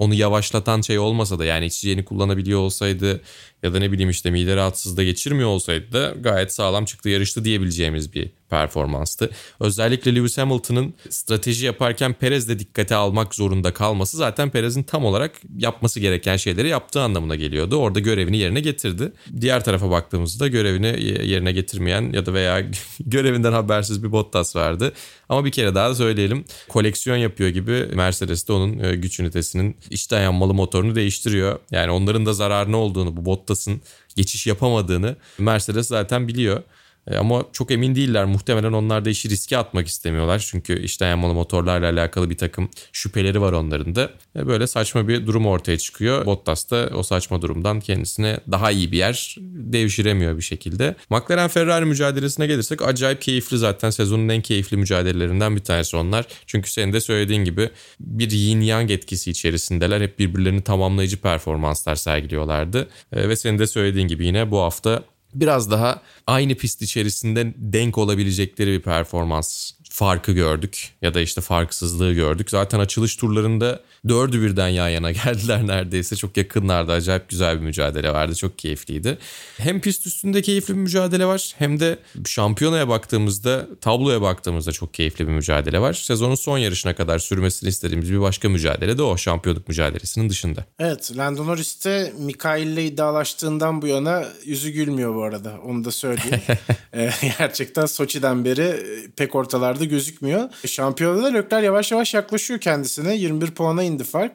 [0.01, 3.21] onu yavaşlatan şey olmasa da yani içeceğini kullanabiliyor olsaydı
[3.63, 8.15] ya da ne bileyim işte mide rahatsızlığı geçirmiyor olsaydı da gayet sağlam çıktı yarıştı diyebileceğimiz
[8.15, 9.31] bir performanstı.
[9.61, 15.33] Özellikle Lewis Hamilton'ın strateji yaparken Perez de dikkate almak zorunda kalması zaten Perez'in tam olarak
[15.59, 17.77] yapması gereken şeyleri yaptığı anlamına geliyordu.
[17.77, 19.13] Orada görevini yerine getirdi.
[19.41, 22.63] Diğer tarafa baktığımızda görevini yerine getirmeyen ya da veya
[23.01, 24.93] görevinden habersiz bir Bottas vardı.
[25.29, 26.45] Ama bir kere daha söyleyelim.
[26.69, 31.59] Koleksiyon yapıyor gibi Mercedes de onun e, güç ünitesinin iç dayanmalı motorunu değiştiriyor.
[31.71, 33.81] Yani onların da zararı ne olduğunu bu Bottas'ın
[34.17, 36.63] geçiş yapamadığını Mercedes zaten biliyor.
[37.11, 38.25] E, ama çok emin değiller.
[38.25, 40.47] Muhtemelen onlar da işi riske atmak istemiyorlar.
[40.51, 44.11] Çünkü işte yanmalı motorlarla alakalı bir takım şüpheleri var onların da.
[44.37, 46.27] Ve böyle saçma bir durum ortaya çıkıyor.
[46.27, 50.95] Bottas da o saçma durumdan kendisine daha iyi bir yer devşiremiyor bir şekilde.
[51.11, 53.91] McLaren Ferrari mücadelesine gelirsek acayip keyifli zaten.
[53.91, 56.27] Sezonun en keyifli mücadelelerinden bir tanesi onlar.
[56.47, 57.71] Çünkü senin de söylediğin gibi
[58.01, 60.01] bir yin yang etkisi içerisindeler.
[60.01, 62.89] Hep birbirlerini tamamlayıcı performanslar sergiliyorlardı.
[63.13, 65.03] E, ve senin de söylediğin gibi yine bu hafta
[65.35, 72.13] biraz daha aynı pist içerisinde denk olabilecekleri bir performans farkı gördük ya da işte farksızlığı
[72.13, 72.51] gördük.
[72.51, 76.17] Zaten açılış turlarında dördü birden yan yana geldiler neredeyse.
[76.17, 78.35] Çok yakınlarda acayip güzel bir mücadele vardı.
[78.35, 79.19] Çok keyifliydi.
[79.59, 85.29] Hem pist üstünde keyifli bir mücadele var hem de şampiyonaya baktığımızda, tabloya baktığımızda çok keyifli
[85.29, 85.93] bir mücadele var.
[85.93, 90.65] Sezonun son yarışına kadar sürmesini istediğimiz bir başka mücadele de o şampiyonluk mücadelesinin dışında.
[90.79, 92.13] Evet, Lando Norris de
[92.59, 95.59] ile iddialaştığından bu yana yüzü gülmüyor bu arada.
[95.65, 96.41] Onu da söyleyeyim.
[96.95, 98.83] Ee, gerçekten Soçi'den beri
[99.17, 100.49] pek ortalarda gözükmüyor.
[100.67, 103.17] Şampiyonada da Lökler yavaş yavaş yaklaşıyor kendisine.
[103.17, 104.33] 21 puana indi fark.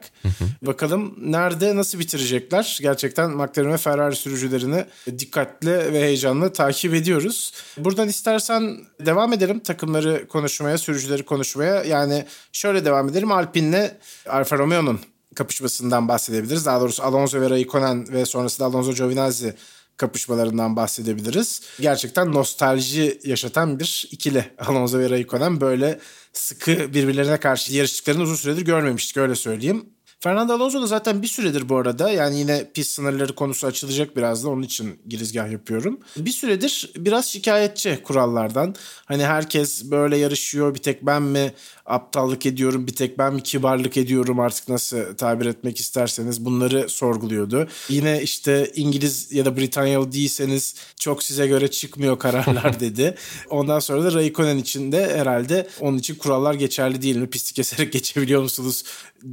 [0.62, 2.78] Bakalım nerede nasıl bitirecekler?
[2.82, 4.84] Gerçekten McLaren ve Ferrari sürücülerini
[5.18, 7.52] dikkatli ve heyecanlı takip ediyoruz.
[7.78, 11.84] Buradan istersen devam edelim takımları konuşmaya, sürücüleri konuşmaya.
[11.84, 13.32] Yani şöyle devam edelim.
[13.32, 13.90] Alpine'le
[14.28, 15.00] Alfa Romeo'nun
[15.36, 16.66] kapışmasından bahsedebiliriz.
[16.66, 19.54] Daha doğrusu Alonso ve Raikkonen ve sonrasında Alonso Giovinazzi
[19.96, 21.62] kapışmalarından bahsedebiliriz.
[21.80, 26.00] Gerçekten nostalji yaşatan bir ikili Alonso ve Raikkonen böyle
[26.32, 29.86] sıkı birbirlerine karşı yarıştıklarını uzun süredir görmemiştik öyle söyleyeyim.
[30.20, 34.44] Fernando Alonso da zaten bir süredir bu arada yani yine pist sınırları konusu açılacak biraz
[34.44, 36.00] da onun için girizgah yapıyorum.
[36.16, 38.74] Bir süredir biraz şikayetçi kurallardan.
[39.04, 41.52] Hani herkes böyle yarışıyor bir tek ben mi
[41.86, 47.68] aptallık ediyorum bir tek ben mi kibarlık ediyorum artık nasıl tabir etmek isterseniz bunları sorguluyordu.
[47.88, 53.14] Yine işte İngiliz ya da Britanyalı değilseniz çok size göre çıkmıyor kararlar dedi.
[53.50, 57.30] Ondan sonra da Raikkonen için de herhalde onun için kurallar geçerli değil mi?
[57.30, 58.84] Pisti keserek geçebiliyor musunuz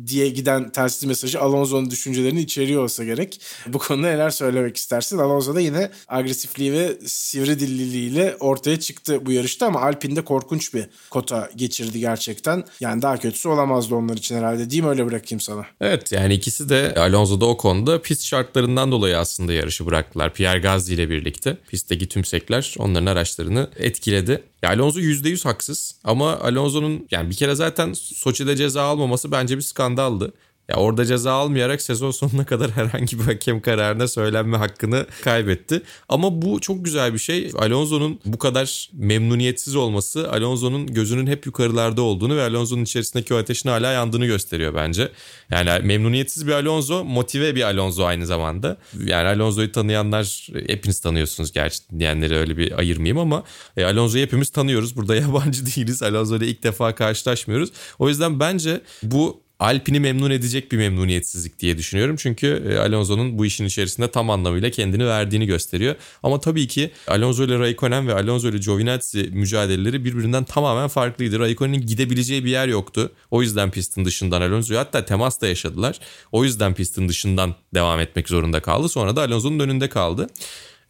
[0.07, 3.41] diye giden telsiz mesajı Alonso'nun düşüncelerini içeriyor olsa gerek.
[3.67, 5.17] Bu konuda neler söylemek istersin?
[5.17, 10.85] Alonso da yine agresifliği ve sivri dilliliğiyle ortaya çıktı bu yarışta ama Alpine'de korkunç bir
[11.09, 11.99] kota geçirdi
[12.43, 12.63] gerçekten.
[12.79, 14.89] Yani daha kötüsü olamazdı onlar için herhalde değil mi?
[14.89, 15.65] Öyle bırakayım sana.
[15.82, 20.34] Evet yani ikisi de Alonso da o konuda pist şartlarından dolayı aslında yarışı bıraktılar.
[20.34, 24.43] Pierre Gasly ile birlikte pistteki tümsekler onların araçlarını etkiledi.
[24.62, 29.62] Ya Alonso %100 haksız ama Alonso'nun yani bir kere zaten Soçi'de ceza almaması bence bir
[29.62, 30.34] skandaldı.
[30.69, 35.82] Ya orada ceza almayarak sezon sonuna kadar herhangi bir hakem kararına söylenme hakkını kaybetti.
[36.10, 37.52] Ama bu çok güzel bir şey.
[37.58, 43.69] Alonso'nun bu kadar memnuniyetsiz olması Alonso'nun gözünün hep yukarılarda olduğunu ve Alonso'nun içerisindeki o ateşin
[43.69, 45.12] hala yandığını gösteriyor bence.
[45.52, 48.78] Yani memnuniyetsiz bir Alonso, motive bir Alonso aynı zamanda.
[49.06, 53.43] Yani Alonso'yu tanıyanlar hepiniz tanıyorsunuz gerçi diyenleri öyle bir ayırmayayım ama
[53.78, 54.95] e, Alonso'yu hepimiz tanıyoruz.
[54.95, 56.04] Burada yabancı değiliz.
[56.04, 57.69] Alonso ile ilk defa karşılaşmıyoruz.
[57.99, 62.15] O yüzden bence bu Alpin'i memnun edecek bir memnuniyetsizlik diye düşünüyorum.
[62.19, 65.95] Çünkü e, Alonso'nun bu işin içerisinde tam anlamıyla kendini verdiğini gösteriyor.
[66.23, 71.39] Ama tabii ki Alonso ile Raikkonen ve Alonso ile Giovinazzi mücadeleleri birbirinden tamamen farklıydı.
[71.39, 73.12] Raikkonen'in gidebileceği bir yer yoktu.
[73.32, 75.99] O yüzden pistin dışından Alonso'yu hatta temas da yaşadılar.
[76.32, 78.89] O yüzden pistin dışından devam etmek zorunda kaldı.
[78.89, 80.28] Sonra da Alonso'nun önünde kaldı.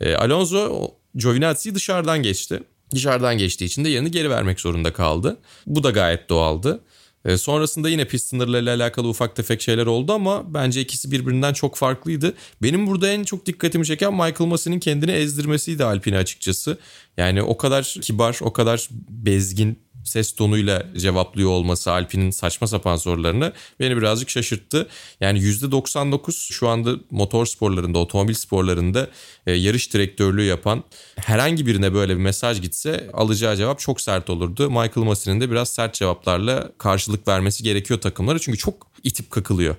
[0.02, 2.64] E, Alonso Giovinazzi'yi dışarıdan geçti.
[2.96, 5.38] Dışarıdan geçtiği için de yerini geri vermek zorunda kaldı.
[5.66, 6.84] Bu da gayet doğaldı.
[7.26, 11.76] E, sonrasında yine pist sınırlarıyla alakalı ufak tefek şeyler oldu ama bence ikisi birbirinden çok
[11.76, 12.34] farklıydı.
[12.62, 16.78] Benim burada en çok dikkatimi çeken Michael Massey'nin kendini ezdirmesiydi Alpine açıkçası.
[17.18, 23.54] Yani o kadar kibar, o kadar bezgin ses tonuyla cevaplıyor olması Alpine'in saçma sapan sorularını
[23.80, 24.88] beni birazcık şaşırttı.
[25.22, 29.10] Yani %99 şu anda motor sporlarında, otomobil sporlarında
[29.48, 30.84] e, yarış direktörlüğü yapan
[31.16, 34.70] herhangi birine böyle bir mesaj gitse alacağı cevap çok sert olurdu.
[34.70, 39.76] Michael Massey'nin de biraz sert cevaplarla karşılık vermesi gerekiyor takımlara çünkü çok itip kakılıyor.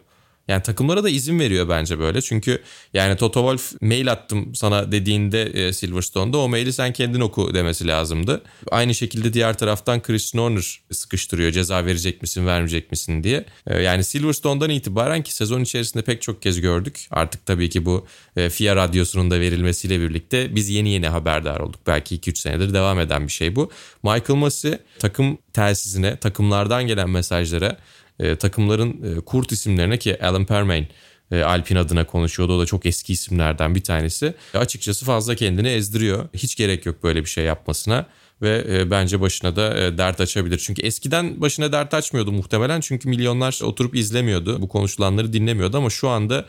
[0.49, 2.21] Yani takımlara da izin veriyor bence böyle.
[2.21, 2.63] Çünkü
[2.95, 7.87] yani Toto Wolff mail attım sana dediğinde e, Silverstone'da o maili sen kendin oku demesi
[7.87, 8.43] lazımdı.
[8.71, 13.45] Aynı şekilde diğer taraftan Chris Norner sıkıştırıyor ceza verecek misin vermeyecek misin diye.
[13.67, 17.07] E, yani Silverstone'dan itibaren ki sezon içerisinde pek çok kez gördük.
[17.11, 21.81] Artık tabii ki bu e, FIA radyosunun da verilmesiyle birlikte biz yeni yeni haberdar olduk.
[21.87, 23.71] Belki 2-3 senedir devam eden bir şey bu.
[24.03, 27.79] Michael Massey takım telsizine, takımlardan gelen mesajlara
[28.21, 30.89] e, takımların e, kurt isimlerine ki Alan Permain
[31.31, 32.57] e, Alpin adına konuşuyordu.
[32.57, 34.35] O da çok eski isimlerden bir tanesi.
[34.55, 36.29] E, açıkçası fazla kendini ezdiriyor.
[36.35, 38.07] Hiç gerek yok böyle bir şey yapmasına
[38.43, 40.59] ve e, bence başına da e, dert açabilir.
[40.59, 44.63] Çünkü eskiden başına dert açmıyordu muhtemelen çünkü milyonlar oturup izlemiyordu.
[44.63, 46.47] Bu konuşulanları dinlemiyordu ama şu anda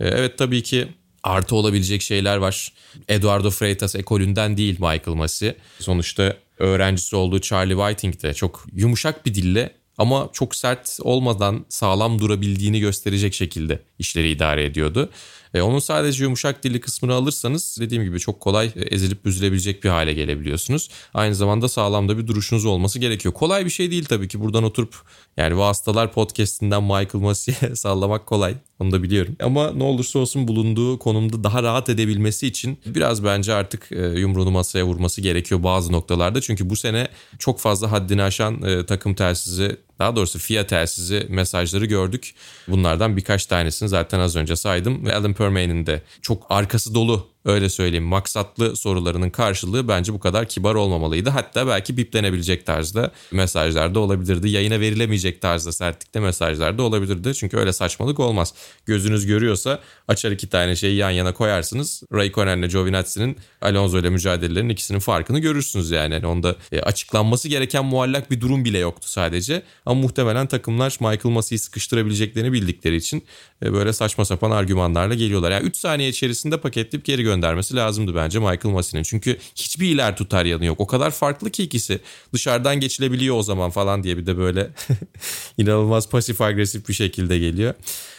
[0.00, 0.88] e, evet tabii ki
[1.22, 2.72] artı olabilecek şeyler var.
[3.08, 5.54] Eduardo Freitas ekolünden değil Michael Massey.
[5.78, 12.18] Sonuçta öğrencisi olduğu Charlie Whiting de çok yumuşak bir dille ama çok sert olmadan sağlam
[12.18, 15.10] durabildiğini gösterecek şekilde işleri idare ediyordu.
[15.54, 19.88] E, onun sadece yumuşak dilli kısmını alırsanız dediğim gibi çok kolay e, ezilip büzülebilecek bir
[19.88, 20.88] hale gelebiliyorsunuz.
[21.14, 23.34] Aynı zamanda sağlam da bir duruşunuz olması gerekiyor.
[23.34, 24.94] Kolay bir şey değil tabii ki buradan oturup
[25.36, 28.54] yani Vasıtalar podcast'inden Michael Massey'e sallamak kolay.
[28.78, 29.36] Onu da biliyorum.
[29.42, 34.50] Ama ne olursa olsun bulunduğu konumda daha rahat edebilmesi için biraz bence artık e, yumruğunu
[34.50, 36.40] masaya vurması gerekiyor bazı noktalarda.
[36.40, 41.84] Çünkü bu sene çok fazla haddini aşan e, takım telsizi daha doğrusu FIA telsizi mesajları
[41.86, 42.34] gördük.
[42.68, 45.06] Bunlardan birkaç tanesini zaten az önce saydım.
[45.06, 50.48] Ve Alan Permain'in de çok arkası dolu öyle söyleyeyim maksatlı sorularının karşılığı bence bu kadar
[50.48, 51.30] kibar olmamalıydı.
[51.30, 54.48] Hatta belki biplenebilecek tarzda mesajlarda olabilirdi.
[54.48, 57.34] Yayına verilemeyecek tarzda sertlikte mesajlarda olabilirdi.
[57.34, 58.54] Çünkü öyle saçmalık olmaz.
[58.86, 62.02] Gözünüz görüyorsa açar iki tane şeyi yan yana koyarsınız.
[62.12, 66.14] Raikkonen ile Giovinazzi'nin Alonso ile mücadelelerin ikisinin farkını görürsünüz yani.
[66.14, 69.62] yani onda e, açıklanması gereken muallak bir durum bile yoktu sadece.
[69.86, 73.24] Ama muhtemelen takımlar Michael Massey'i sıkıştırabileceklerini bildikleri için
[73.64, 75.50] e, böyle saçma sapan argümanlarla geliyorlar.
[75.50, 79.02] Yani 3 saniye içerisinde paketleyip geri gönderiyorlar göndermesi lazımdı bence Michael Massey'nin.
[79.02, 80.80] Çünkü hiçbir iler tutar yanı yok.
[80.80, 82.00] O kadar farklı ki ikisi.
[82.32, 84.70] Dışarıdan geçilebiliyor o zaman falan diye bir de böyle
[85.58, 87.74] inanılmaz pasif agresif bir şekilde geliyor.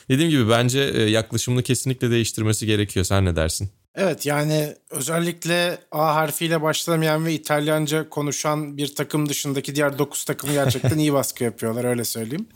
[0.09, 3.05] Dediğim gibi bence e, yaklaşımını kesinlikle değiştirmesi gerekiyor.
[3.05, 3.69] Sen ne dersin?
[3.99, 10.53] Evet yani özellikle A harfiyle başlamayan ve İtalyanca konuşan bir takım dışındaki diğer 9 takımı
[10.53, 12.47] gerçekten iyi baskı yapıyorlar öyle söyleyeyim.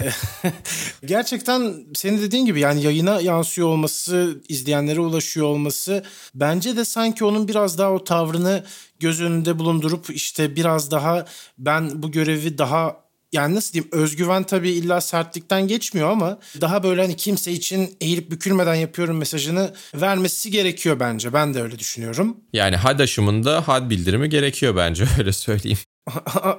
[1.04, 7.48] gerçekten senin dediğin gibi yani yayına yansıyor olması, izleyenlere ulaşıyor olması bence de sanki onun
[7.48, 8.64] biraz daha o tavrını
[9.00, 11.26] göz önünde bulundurup işte biraz daha
[11.58, 17.02] ben bu görevi daha yani nasıl diyeyim özgüven tabii illa sertlikten geçmiyor ama daha böyle
[17.02, 21.32] hani kimse için eğilip bükülmeden yapıyorum mesajını vermesi gerekiyor bence.
[21.32, 22.36] Ben de öyle düşünüyorum.
[22.52, 25.78] Yani had aşımında had bildirimi gerekiyor bence öyle söyleyeyim.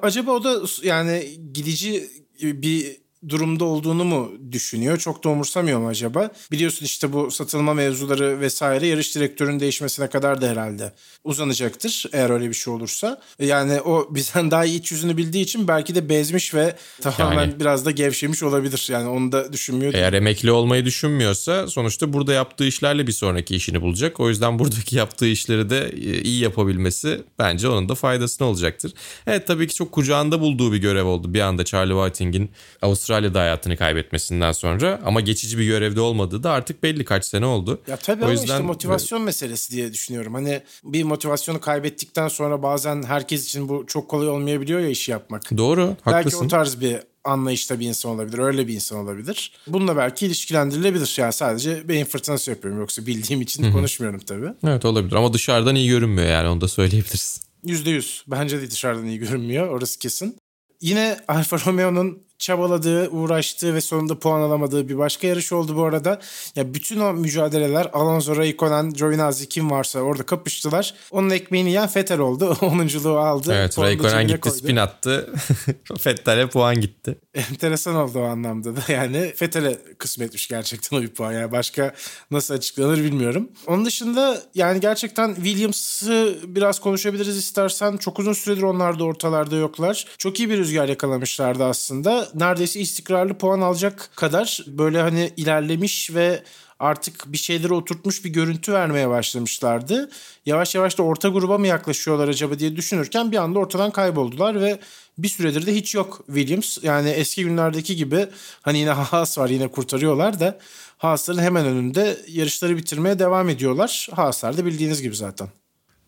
[0.01, 2.09] Acaba o da yani gidici
[2.41, 4.97] bir durumda olduğunu mu düşünüyor?
[4.97, 6.31] Çok da umursamıyor mu acaba?
[6.51, 12.49] Biliyorsun işte bu satılma mevzuları vesaire yarış direktörünün değişmesine kadar da herhalde uzanacaktır eğer öyle
[12.49, 13.21] bir şey olursa.
[13.39, 17.59] Yani o bizden daha iyi iç yüzünü bildiği için belki de bezmiş ve tamamen yani,
[17.59, 18.87] biraz da gevşemiş olabilir.
[18.91, 19.93] Yani onu da düşünmüyor.
[19.93, 24.19] Eğer emekli olmayı düşünmüyorsa sonuçta burada yaptığı işlerle bir sonraki işini bulacak.
[24.19, 28.93] O yüzden buradaki yaptığı işleri de e, iyi yapabilmesi bence onun da faydasına olacaktır.
[29.27, 33.39] Evet tabii ki çok kucağında bulduğu bir görev oldu bir anda Charlie Whiting'in Avustralya Avustralya'da
[33.39, 37.81] hayatını kaybetmesinden sonra ama geçici bir görevde olmadığı da artık belli kaç sene oldu.
[37.87, 38.45] Ya tabii o ama yüzden...
[38.45, 40.33] işte motivasyon meselesi diye düşünüyorum.
[40.33, 45.57] Hani bir motivasyonu kaybettikten sonra bazen herkes için bu çok kolay olmayabiliyor ya işi yapmak.
[45.57, 46.39] Doğru, haklısın.
[46.41, 48.37] Belki o tarz bir anlayışta bir insan olabilir.
[48.37, 49.51] Öyle bir insan olabilir.
[49.67, 51.15] Bununla belki ilişkilendirilebilir.
[51.17, 52.79] Yani sadece beyin fırtınası yapıyorum.
[52.79, 53.71] Yoksa bildiğim için Hı-hı.
[53.71, 54.49] konuşmuyorum tabii.
[54.63, 57.41] Evet olabilir ama dışarıdan iyi görünmüyor yani onu da söyleyebiliriz.
[57.65, 58.23] Yüzde yüz.
[58.27, 59.67] Bence de dışarıdan iyi görünmüyor.
[59.67, 60.37] Orası kesin.
[60.81, 66.19] Yine Alfa Romeo'nun çabaladığı, uğraştığı ve sonunda puan alamadığı bir başka yarış oldu bu arada.
[66.55, 70.93] Ya bütün o mücadeleler Alonso, Raikkonen, Giovinazzi kim varsa orada kapıştılar.
[71.11, 72.57] Onun ekmeğini yiyen Vettel oldu.
[72.61, 73.53] Onunculuğu aldı.
[73.53, 74.55] Evet Raikkonen gitti koydu.
[74.55, 75.33] spin attı.
[76.05, 77.17] Vettel'e puan gitti.
[77.37, 78.79] Enteresan oldu o anlamda da.
[78.91, 81.31] Yani Vettel'e kısmetmiş gerçekten o bir puan.
[81.31, 81.93] Yani başka
[82.31, 83.49] nasıl açıklanır bilmiyorum.
[83.67, 87.97] Onun dışında yani gerçekten Williams'ı biraz konuşabiliriz istersen.
[87.97, 90.05] Çok uzun süredir onlar da ortalarda yoklar.
[90.17, 96.43] Çok iyi bir rüzgar yakalamışlardı aslında neredeyse istikrarlı puan alacak kadar böyle hani ilerlemiş ve
[96.79, 100.09] artık bir şeyleri oturtmuş bir görüntü vermeye başlamışlardı.
[100.45, 104.79] Yavaş yavaş da orta gruba mı yaklaşıyorlar acaba diye düşünürken bir anda ortadan kayboldular ve
[105.17, 106.77] bir süredir de hiç yok Williams.
[106.83, 108.27] Yani eski günlerdeki gibi
[108.61, 110.59] hani yine Haas var yine kurtarıyorlar da
[110.97, 114.09] Haas'ların hemen önünde yarışları bitirmeye devam ediyorlar.
[114.11, 115.49] Haas'lar da bildiğiniz gibi zaten.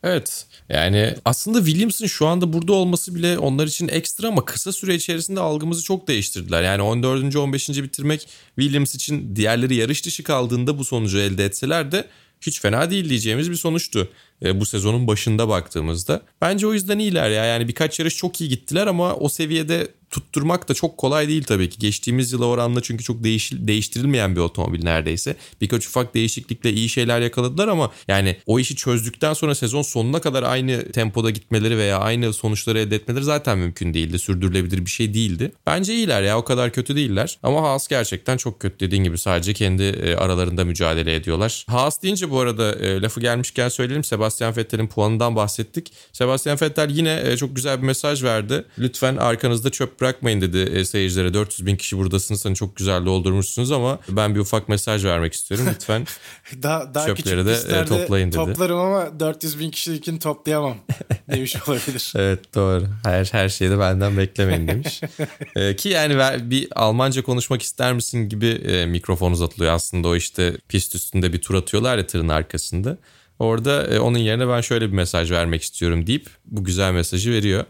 [0.03, 4.95] Evet yani aslında Williams'ın şu anda burada olması bile onlar için ekstra ama kısa süre
[4.95, 6.63] içerisinde algımızı çok değiştirdiler.
[6.63, 7.35] Yani 14.
[7.35, 7.69] 15.
[7.69, 8.27] bitirmek
[8.59, 12.07] Williams için diğerleri yarış dışı kaldığında bu sonucu elde etseler de
[12.41, 14.09] hiç fena değil diyeceğimiz bir sonuçtu
[14.43, 16.21] e, bu sezonun başında baktığımızda.
[16.41, 17.45] Bence o yüzden iyiler ya.
[17.45, 21.69] Yani birkaç yarış çok iyi gittiler ama o seviyede tutturmak da çok kolay değil tabii
[21.69, 21.79] ki.
[21.79, 25.35] Geçtiğimiz yıla oranla çünkü çok değiş, değiştirilmeyen bir otomobil neredeyse.
[25.61, 30.43] Birkaç ufak değişiklikle iyi şeyler yakaladılar ama yani o işi çözdükten sonra sezon sonuna kadar
[30.43, 34.19] aynı tempoda gitmeleri veya aynı sonuçları elde etmeleri zaten mümkün değildi.
[34.19, 35.51] Sürdürülebilir bir şey değildi.
[35.65, 37.39] Bence iyiler ya o kadar kötü değiller.
[37.43, 41.65] Ama Haas gerçekten çok kötü dediğin gibi sadece kendi e, aralarında mücadele ediyorlar.
[41.67, 45.93] Haas deyince bu arada e, lafı gelmişken söyleyelim Sebastian Vettel'in puanından bahsettik.
[46.13, 48.65] Sebastian Vettel yine e, çok güzel bir mesaj verdi.
[48.79, 51.33] Lütfen arkanızda çöp bırakmayın dedi e, seyircilere.
[51.33, 55.67] 400 bin kişi buradasınız hani çok güzel doldurmuşsunuz ama ben bir ufak mesaj vermek istiyorum.
[55.75, 56.07] Lütfen
[56.63, 58.35] daha, daha çöpleri de e, toplayın dedi.
[58.35, 60.77] Toplarım ama 400 bin kişilikini toplayamam
[61.31, 62.13] demiş olabilir.
[62.15, 62.83] evet doğru.
[63.03, 65.01] Her, her şeyi de benden beklemeyin demiş.
[65.55, 70.57] ee, ki yani bir Almanca konuşmak ister misin gibi e, mikrofon uzatılıyor aslında o işte
[70.67, 72.97] pist üstünde bir tur atıyorlar ya tırın arkasında.
[73.39, 77.65] Orada e, onun yerine ben şöyle bir mesaj vermek istiyorum deyip bu güzel mesajı veriyor.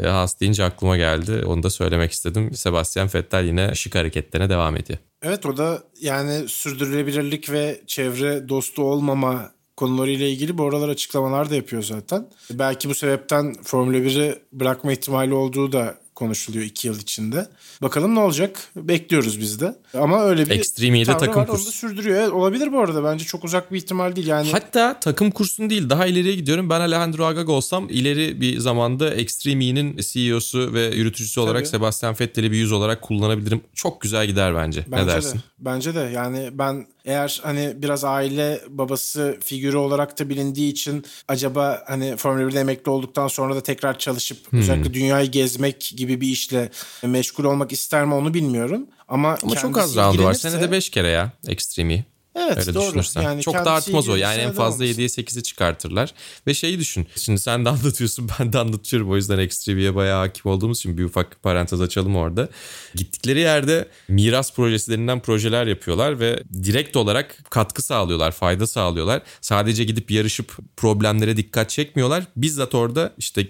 [0.00, 1.42] E, Haas deyince aklıma geldi.
[1.46, 2.54] Onu da söylemek istedim.
[2.54, 4.98] Sebastian Vettel yine şık hareketlerine devam ediyor.
[5.22, 11.54] Evet o da yani sürdürülebilirlik ve çevre dostu olmama konularıyla ilgili bu aralar açıklamalar da
[11.54, 12.28] yapıyor zaten.
[12.50, 17.46] Belki bu sebepten Formula 1'i bırakma ihtimali olduğu da konuşuluyor iki yıl içinde.
[17.82, 18.58] Bakalım ne olacak?
[18.76, 19.74] Bekliyoruz biz de.
[19.94, 21.62] Ama öyle bir Extreme de takım var, kursu.
[21.62, 22.20] Onu da sürdürüyor.
[22.20, 23.04] Evet, olabilir bu arada.
[23.04, 24.26] Bence çok uzak bir ihtimal değil.
[24.26, 25.90] Yani Hatta takım kursun değil.
[25.90, 26.70] Daha ileriye gidiyorum.
[26.70, 31.44] Ben Alejandro Agag olsam ileri bir zamanda Extreme'nin CEO'su ve yürütücüsü Tabii.
[31.44, 33.60] olarak Sebastian Vettel'i bir yüz olarak kullanabilirim.
[33.74, 34.84] Çok güzel gider bence.
[34.88, 35.38] bence ne dersin?
[35.38, 35.42] De.
[35.58, 36.10] Bence de.
[36.14, 42.50] Yani ben eğer hani biraz aile babası figürü olarak da bilindiği için acaba hani Formula
[42.50, 44.58] 1'de emekli olduktan sonra da tekrar çalışıp hmm.
[44.58, 46.70] özellikle dünyayı gezmek gibi bir işle
[47.02, 48.86] meşgul olmak ister mi onu bilmiyorum.
[49.08, 50.34] Ama, Ama çok az roundu var.
[50.34, 52.11] Senede 5 kere ya Extreme'i.
[52.34, 52.86] Evet Öyle doğru.
[52.86, 53.22] düşünürsen.
[53.22, 54.16] Yani Çok da artmaz o.
[54.16, 56.14] Yani en fazla neden 7'ye 8'e çıkartırlar.
[56.46, 57.06] Ve şeyi düşün.
[57.16, 59.10] Şimdi sen de anlatıyorsun ben de anlatıyorum.
[59.10, 62.48] O yüzden Extreme'ye bayağı hakim olduğumuz için bir ufak parantez açalım orada.
[62.94, 69.22] Gittikleri yerde miras projesi denilen projeler yapıyorlar ve direkt olarak katkı sağlıyorlar, fayda sağlıyorlar.
[69.40, 72.24] Sadece gidip yarışıp problemlere dikkat çekmiyorlar.
[72.36, 73.46] Bizzat orada işte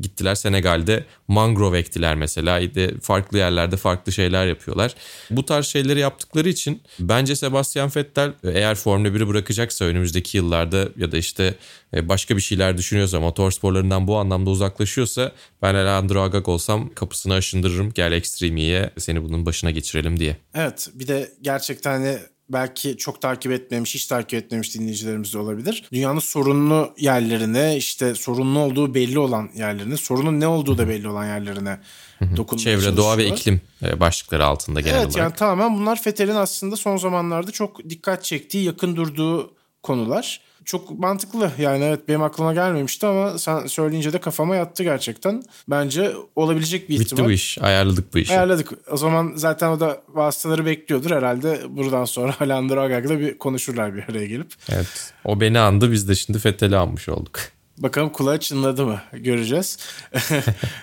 [0.00, 2.60] Gittiler Senegal'de mangrove ektiler mesela.
[3.02, 4.94] Farklı yerlerde farklı şeyler yapıyorlar.
[5.30, 11.12] Bu tarz şeyleri yaptıkları için bence Sebastian Vettel eğer Formula 1'i bırakacaksa önümüzdeki yıllarda ya
[11.12, 11.54] da işte
[11.94, 17.92] e, başka bir şeyler düşünüyorsa motorsporlarından bu anlamda uzaklaşıyorsa ben Alejandro Agag olsam kapısını aşındırırım.
[17.92, 20.36] Gel Extreme'ye seni bunun başına geçirelim diye.
[20.54, 25.84] Evet bir de gerçekten hani belki çok takip etmemiş, hiç takip etmemiş dinleyicilerimiz de olabilir.
[25.92, 31.24] Dünyanın sorunlu yerlerine, işte sorunlu olduğu belli olan yerlerine, sorunun ne olduğu da belli olan
[31.24, 31.78] yerlerine
[32.36, 35.16] dokunmaya Çevre, doğa ve iklim e, başlıkları altında genel evet, olarak.
[35.16, 40.40] Evet yani tamamen bunlar Fethel'in aslında son zamanlarda çok dikkat çektiği, yakın durduğu konular.
[40.64, 45.42] Çok mantıklı yani evet benim aklıma gelmemişti ama sen söyleyince de kafama yattı gerçekten.
[45.68, 47.18] Bence olabilecek bir ihtimal.
[47.18, 48.32] Bitti bu iş ayarladık bu işi.
[48.32, 48.70] Ayarladık.
[48.90, 51.60] O zaman zaten o da vasıtaları bekliyordur herhalde.
[51.68, 54.52] Buradan sonra Alejandro Agag'la bir konuşurlar bir araya gelip.
[54.68, 57.40] Evet o beni andı biz de şimdi Fethel'i anmış olduk.
[57.78, 59.78] Bakalım kulağa çınladı mı göreceğiz.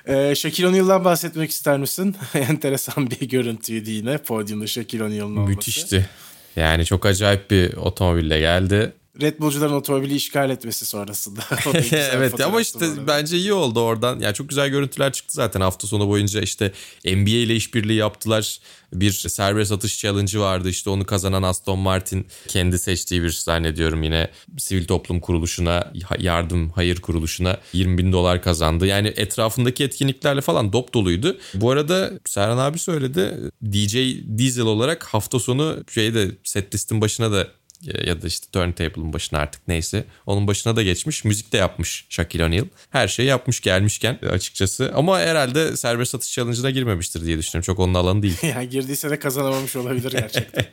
[0.06, 2.16] e, Shaquille O'Neal'dan bahsetmek ister misin?
[2.34, 5.50] Enteresan bir görüntüydü yine podyumda Shaquille O'Neal'ın olması.
[5.50, 6.10] Müthişti.
[6.56, 8.94] Yani çok acayip bir otomobille geldi.
[9.22, 11.42] Red Bull'cuların otomobili işgal etmesi sonrasında.
[11.92, 14.20] evet ama işte bence iyi oldu oradan.
[14.20, 16.72] Yani çok güzel görüntüler çıktı zaten hafta sonu boyunca işte
[17.06, 18.60] NBA ile işbirliği yaptılar.
[18.94, 24.30] Bir serbest atış challenge'ı vardı işte onu kazanan Aston Martin kendi seçtiği bir zannediyorum yine
[24.58, 28.88] sivil toplum kuruluşuna yardım hayır kuruluşuna 20 bin dolar kazandı.
[28.88, 31.38] Yani etrafındaki etkinliklerle falan dop doluydu.
[31.54, 33.96] Bu arada Serhan abi söyledi DJ
[34.38, 37.48] Diesel olarak hafta sonu şeyde set listin başına da
[37.84, 41.24] ya da işte turntable'ın başına artık neyse onun başına da geçmiş.
[41.24, 42.66] Müzik de yapmış Shaquille O'Neal.
[42.90, 44.92] Her şeyi yapmış gelmişken açıkçası.
[44.96, 47.66] Ama herhalde serbest satış challenge'ına girmemiştir diye düşünüyorum.
[47.66, 48.38] Çok onun alanı değil.
[48.44, 50.66] yani girdiyse de kazanamamış olabilir gerçekten.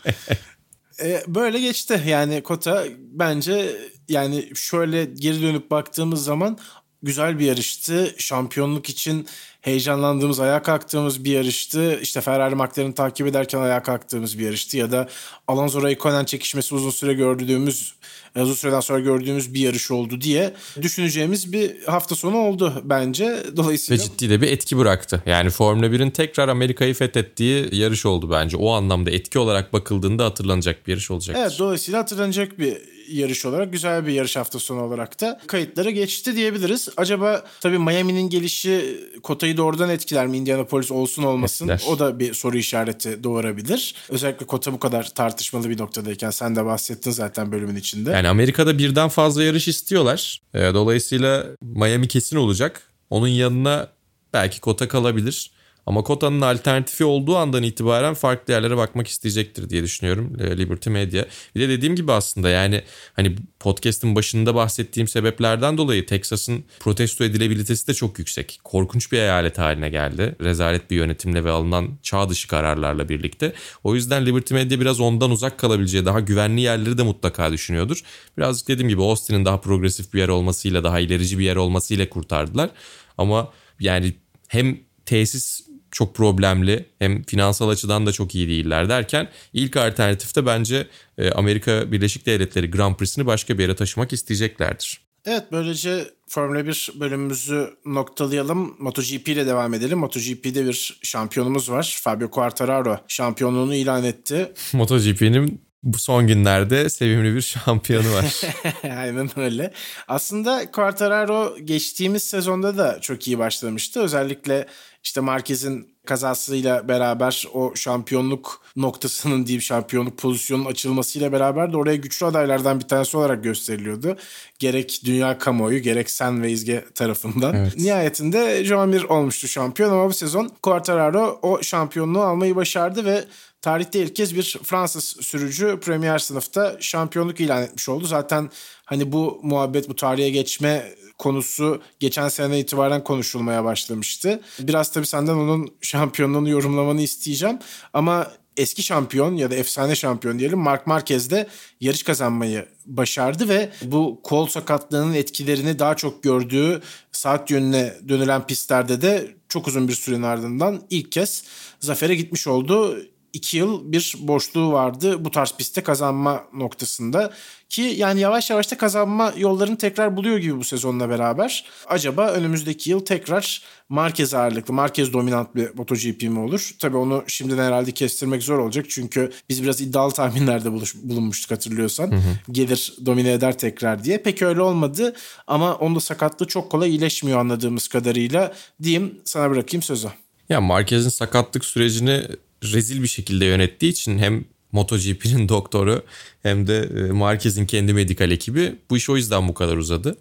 [1.03, 3.77] e, böyle geçti yani Kota bence
[4.09, 6.59] yani şöyle geri dönüp baktığımız zaman
[7.03, 8.15] güzel bir yarıştı.
[8.19, 9.29] Şampiyonluk için
[9.69, 11.99] heyecanlandığımız, ayağa kalktığımız bir yarıştı.
[12.03, 14.77] İşte Ferrari McLaren'ı takip ederken ayağa kalktığımız bir yarıştı.
[14.77, 15.09] Ya da
[15.49, 17.95] Alonso Raikkonen çekişmesi uzun süre gördüğümüz,
[18.37, 23.43] uzun süreden sonra gördüğümüz bir yarış oldu diye düşüneceğimiz bir hafta sonu oldu bence.
[23.57, 24.05] Dolayısıyla...
[24.05, 25.23] Ve ciddi de bir etki bıraktı.
[25.27, 28.57] Yani Formula 1'in tekrar Amerika'yı fethettiği yarış oldu bence.
[28.57, 31.43] O anlamda etki olarak bakıldığında hatırlanacak bir yarış olacaktır.
[31.43, 36.37] Evet dolayısıyla hatırlanacak bir yarış olarak güzel bir yarış hafta sonu olarak da kayıtlara geçti
[36.37, 36.89] diyebiliriz.
[36.97, 41.69] Acaba tabii Miami'nin gelişi kotayı doğrudan etkiler mi Indianapolis olsun olmasın?
[41.69, 41.93] Etkiler.
[41.93, 43.95] O da bir soru işareti doğurabilir.
[44.09, 48.11] Özellikle kota bu kadar tartışmalı bir noktadayken sen de bahsettin zaten bölümün içinde.
[48.11, 50.41] Yani Amerika'da birden fazla yarış istiyorlar.
[50.55, 52.83] Dolayısıyla Miami kesin olacak.
[53.11, 53.89] Onun yanına
[54.33, 55.51] belki kota kalabilir.
[55.89, 61.25] Ama kotanın alternatifi olduğu andan itibaren farklı yerlere bakmak isteyecektir diye düşünüyorum Liberty Media.
[61.55, 67.89] Bir de dediğim gibi aslında yani hani podcast'ın başında bahsettiğim sebeplerden dolayı Texas'ın protesto edilebilitesi
[67.89, 68.61] de çok yüksek.
[68.65, 70.37] Korkunç bir eyalet haline geldi.
[70.41, 73.53] Rezalet bir yönetimle ve alınan çağ dışı kararlarla birlikte.
[73.85, 78.03] O yüzden Liberty Media biraz ondan uzak kalabileceği daha güvenli yerleri de mutlaka düşünüyordur.
[78.39, 82.71] Birazcık dediğim gibi Austin'in daha progresif bir yer olmasıyla daha ilerici bir yer olmasıyla kurtardılar.
[83.19, 84.13] Ama yani
[84.49, 90.87] hem tesis çok problemli hem finansal açıdan da çok iyi değiller derken ilk alternatifte bence
[91.19, 95.09] e, Amerika Birleşik Devletleri Grand Prix'sini başka bir yere taşımak isteyeceklerdir.
[95.27, 98.77] Evet böylece Formula 1 bölümümüzü noktalayalım.
[98.79, 99.99] MotoGP ile devam edelim.
[99.99, 101.99] MotoGP'de bir şampiyonumuz var.
[102.03, 104.53] Fabio Quartararo şampiyonluğunu ilan etti.
[104.73, 108.41] MotoGP'nin bu son günlerde sevimli bir şampiyonu var.
[108.99, 109.73] Aynen öyle.
[110.09, 114.01] Aslında Quartararo geçtiğimiz sezonda da çok iyi başlamıştı.
[114.01, 114.67] Özellikle
[115.03, 122.27] işte Marquez'in kazasıyla beraber o şampiyonluk noktasının diyeyim şampiyonluk pozisyonun açılmasıyla beraber de oraya güçlü
[122.27, 124.17] adaylardan bir tanesi olarak gösteriliyordu.
[124.59, 127.55] Gerek dünya kamuoyu gerek sen ve İzge tarafından.
[127.55, 127.77] Evet.
[127.77, 133.25] Nihayetinde Joan Mir olmuştu şampiyon ama bu sezon Quartararo o şampiyonluğu almayı başardı ve
[133.63, 138.05] tarihte ilk kez bir Fransız sürücü Premier sınıfta şampiyonluk ilan etmiş oldu.
[138.05, 138.51] Zaten
[138.89, 144.41] hani bu muhabbet bu tarihe geçme konusu geçen sene itibaren konuşulmaya başlamıştı.
[144.61, 147.59] Biraz tabii senden onun şampiyonluğunu yorumlamanı isteyeceğim.
[147.93, 151.47] Ama eski şampiyon ya da efsane şampiyon diyelim Mark Marquez de
[151.81, 159.03] yarış kazanmayı başardı ve bu kol sakatlığının etkilerini daha çok gördüğü saat yönüne dönülen pistlerde
[159.03, 161.45] de çok uzun bir sürenin ardından ilk kez
[161.81, 163.03] zafere gitmiş oldu.
[163.39, 167.33] İki yıl bir boşluğu vardı bu tarz pistte kazanma noktasında.
[167.69, 171.65] Ki yani yavaş yavaş da kazanma yollarını tekrar buluyor gibi bu sezonla beraber.
[171.87, 176.71] Acaba önümüzdeki yıl tekrar Marquez ağırlıklı, Marquez dominant bir MotoGP mi olur?
[176.79, 178.87] Tabii onu şimdiden herhalde kestirmek zor olacak.
[178.89, 182.11] Çünkü biz biraz iddialı tahminlerde buluş, bulunmuştuk hatırlıyorsan.
[182.11, 182.53] Hı hı.
[182.53, 184.23] Gelir domine eder tekrar diye.
[184.23, 185.15] Pek öyle olmadı
[185.47, 188.53] ama onda sakatlığı çok kolay iyileşmiyor anladığımız kadarıyla.
[188.83, 190.09] Diyeyim sana bırakayım sözü.
[190.49, 192.27] Ya Marquez'in sakatlık sürecini
[192.65, 196.03] rezil bir şekilde yönettiği için hem MotoGP'nin doktoru
[196.43, 200.19] hem de e, Marquez'in kendi medikal ekibi bu iş o yüzden bu kadar uzadı.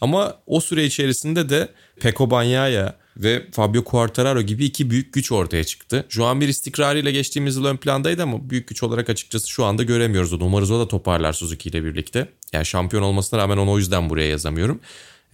[0.00, 1.68] Ama o süre içerisinde de
[2.00, 6.06] Peko Bagnaia ve Fabio Quartararo gibi iki büyük güç ortaya çıktı.
[6.08, 9.82] Şu an bir istikrarıyla geçtiğimiz yıl ön plandaydı ama büyük güç olarak açıkçası şu anda
[9.82, 10.44] göremiyoruz onu.
[10.44, 12.28] Umarız o da toparlar Suzuki ile birlikte.
[12.52, 14.80] Yani şampiyon olmasına rağmen onu o yüzden buraya yazamıyorum.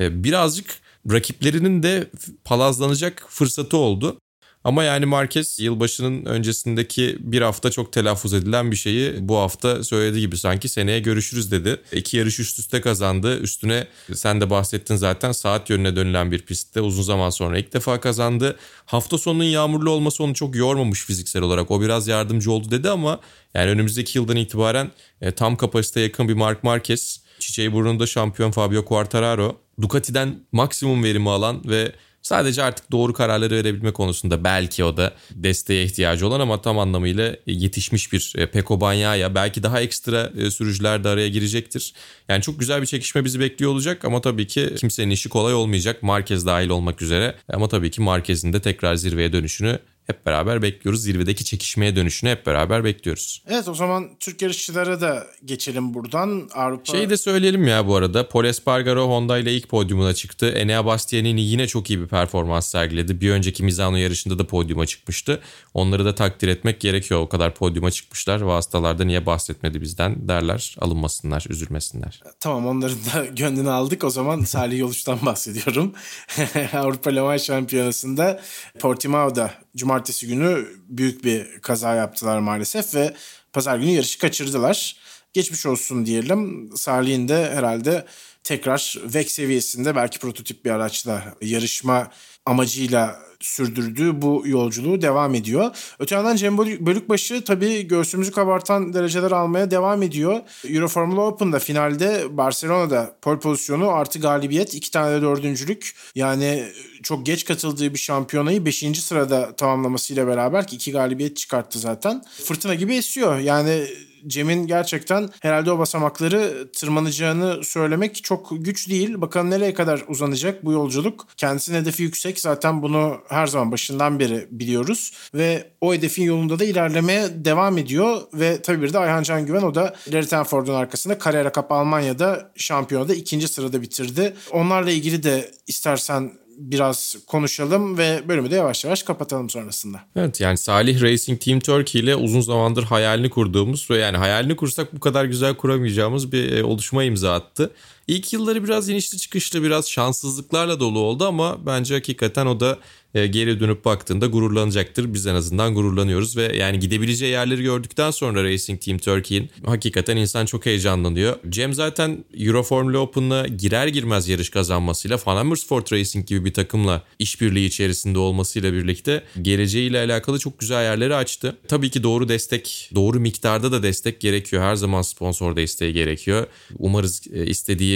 [0.01, 0.67] E, birazcık
[1.13, 2.11] rakiplerinin de
[2.45, 4.19] palazlanacak fırsatı oldu.
[4.67, 10.21] Ama yani Marquez yılbaşının öncesindeki bir hafta çok telaffuz edilen bir şeyi bu hafta söylediği
[10.21, 11.81] gibi sanki seneye görüşürüz dedi.
[11.93, 13.41] İki yarış üst üste kazandı.
[13.41, 18.01] Üstüne sen de bahsettin zaten saat yönüne dönülen bir pistte uzun zaman sonra ilk defa
[18.01, 18.57] kazandı.
[18.87, 21.71] Hafta sonunun yağmurlu olması onu çok yormamış fiziksel olarak.
[21.71, 23.21] O biraz yardımcı oldu dedi ama
[23.55, 24.91] yani önümüzdeki yıldan itibaren
[25.21, 31.31] e, tam kapasite yakın bir Mark Marquez, çiçeği burnunda şampiyon Fabio Quartararo, Ducati'den maksimum verimi
[31.31, 31.93] alan ve
[32.27, 37.37] Sadece artık doğru kararları verebilme konusunda belki o da desteğe ihtiyacı olan ama tam anlamıyla
[37.47, 39.35] yetişmiş bir e, Peko Banyaya.
[39.35, 41.95] Belki daha ekstra e, sürücüler de araya girecektir.
[42.29, 46.03] Yani çok güzel bir çekişme bizi bekliyor olacak ama tabii ki kimsenin işi kolay olmayacak.
[46.03, 47.35] Marquez dahil olmak üzere.
[47.49, 51.03] Ama tabii ki Marquez'in de tekrar zirveye dönüşünü hep beraber bekliyoruz.
[51.03, 53.43] Zirvedeki çekişmeye dönüşünü hep beraber bekliyoruz.
[53.49, 56.49] Evet o zaman Türk yarışçılara da geçelim buradan.
[56.55, 56.93] Avrupa...
[56.93, 58.29] Şeyi de söyleyelim ya bu arada.
[58.29, 60.49] Paul Espargaro Honda ile ilk podyumuna çıktı.
[60.49, 63.21] Enea Bastianini yine çok iyi bir performans sergiledi.
[63.21, 65.41] Bir önceki Mizano yarışında da podyuma çıkmıştı.
[65.75, 67.21] Onları da takdir etmek gerekiyor.
[67.21, 68.41] O kadar podyuma çıkmışlar.
[68.41, 70.77] Vasıtalarda niye bahsetmedi bizden derler.
[70.81, 72.23] Alınmasınlar, üzülmesinler.
[72.41, 74.05] Tamam onların da gönlünü aldık.
[74.05, 75.93] O zaman Salih Yoluş'tan bahsediyorum.
[76.73, 78.41] Avrupa Le Mans Şampiyonası'nda
[78.79, 83.15] Portimao'da cumartesi günü büyük bir kaza yaptılar maalesef ve
[83.53, 84.97] pazar günü yarışı kaçırdılar.
[85.33, 86.71] Geçmiş olsun diyelim.
[86.77, 88.07] Salih'in de herhalde
[88.45, 92.11] tekrar VEC seviyesinde belki prototip bir araçla yarışma
[92.47, 95.77] amacıyla sürdürdüğü bu yolculuğu devam ediyor.
[95.99, 100.41] Öte yandan Cem Bölükbaşı tabii göğsümüzü kabartan dereceler almaya devam ediyor.
[100.69, 105.97] Euro Formula Open'da finalde Barcelona'da pole pozisyonu artı galibiyet iki tane de dördüncülük.
[106.15, 106.65] Yani
[107.03, 108.85] çok geç katıldığı bir şampiyonayı 5.
[109.01, 112.23] sırada tamamlamasıyla beraber ki iki galibiyet çıkarttı zaten.
[112.45, 113.39] Fırtına gibi esiyor.
[113.39, 113.87] Yani
[114.27, 119.21] Cem'in gerçekten herhalde o basamakları tırmanacağını söylemek çok güç değil.
[119.21, 121.27] Bakalım nereye kadar uzanacak bu yolculuk.
[121.37, 122.41] Kendisinin hedefi yüksek.
[122.41, 125.13] Zaten bunu her zaman başından beri biliyoruz.
[125.35, 128.21] Ve o hedefin yolunda da ilerlemeye devam ediyor.
[128.35, 132.53] Ve tabii bir de Ayhan Can Güven o da Larry Tenford'un arkasında Carrera Cup Almanya'da
[132.57, 134.35] şampiyonada ikinci sırada bitirdi.
[134.53, 140.01] Onlarla ilgili de istersen biraz konuşalım ve bölümü de yavaş yavaş kapatalım sonrasında.
[140.17, 144.95] Evet yani Salih Racing Team Turkey ile uzun zamandır hayalini kurduğumuz ve yani hayalini kursak
[144.95, 147.71] bu kadar güzel kuramayacağımız bir e, oluşuma imza attı.
[148.07, 152.79] İlk yılları biraz inişli çıkışlı biraz şanssızlıklarla dolu oldu ama bence hakikaten o da
[153.17, 155.15] e, geri dönüp baktığında gururlanacaktır.
[155.15, 160.47] Biz en azından gururlanıyoruz ve yani gidebileceği yerleri gördükten sonra Racing Team Turkey'in hakikaten insan
[160.47, 161.37] çok heyecanlanıyor.
[161.49, 167.03] Cem zaten Euro Formula Open'la girer girmez yarış kazanmasıyla Van Amersfoort Racing gibi bir takımla
[167.19, 171.57] işbirliği içerisinde olmasıyla birlikte geleceğiyle alakalı çok güzel yerleri açtı.
[171.69, 174.63] Tabii ki doğru destek, doğru miktarda da destek gerekiyor.
[174.63, 176.47] Her zaman sponsor desteği gerekiyor.
[176.79, 177.47] Umarız e,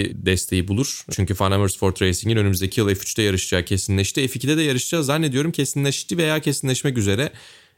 [0.00, 1.04] istediği desteği bulur.
[1.10, 4.20] Çünkü Van Amersfoort Racing'in önümüzdeki yıl F3'te yarışacağı kesinleşti.
[4.20, 7.32] F2'de de yarışacağız zannediyorum kesinleşti veya kesinleşmek üzere.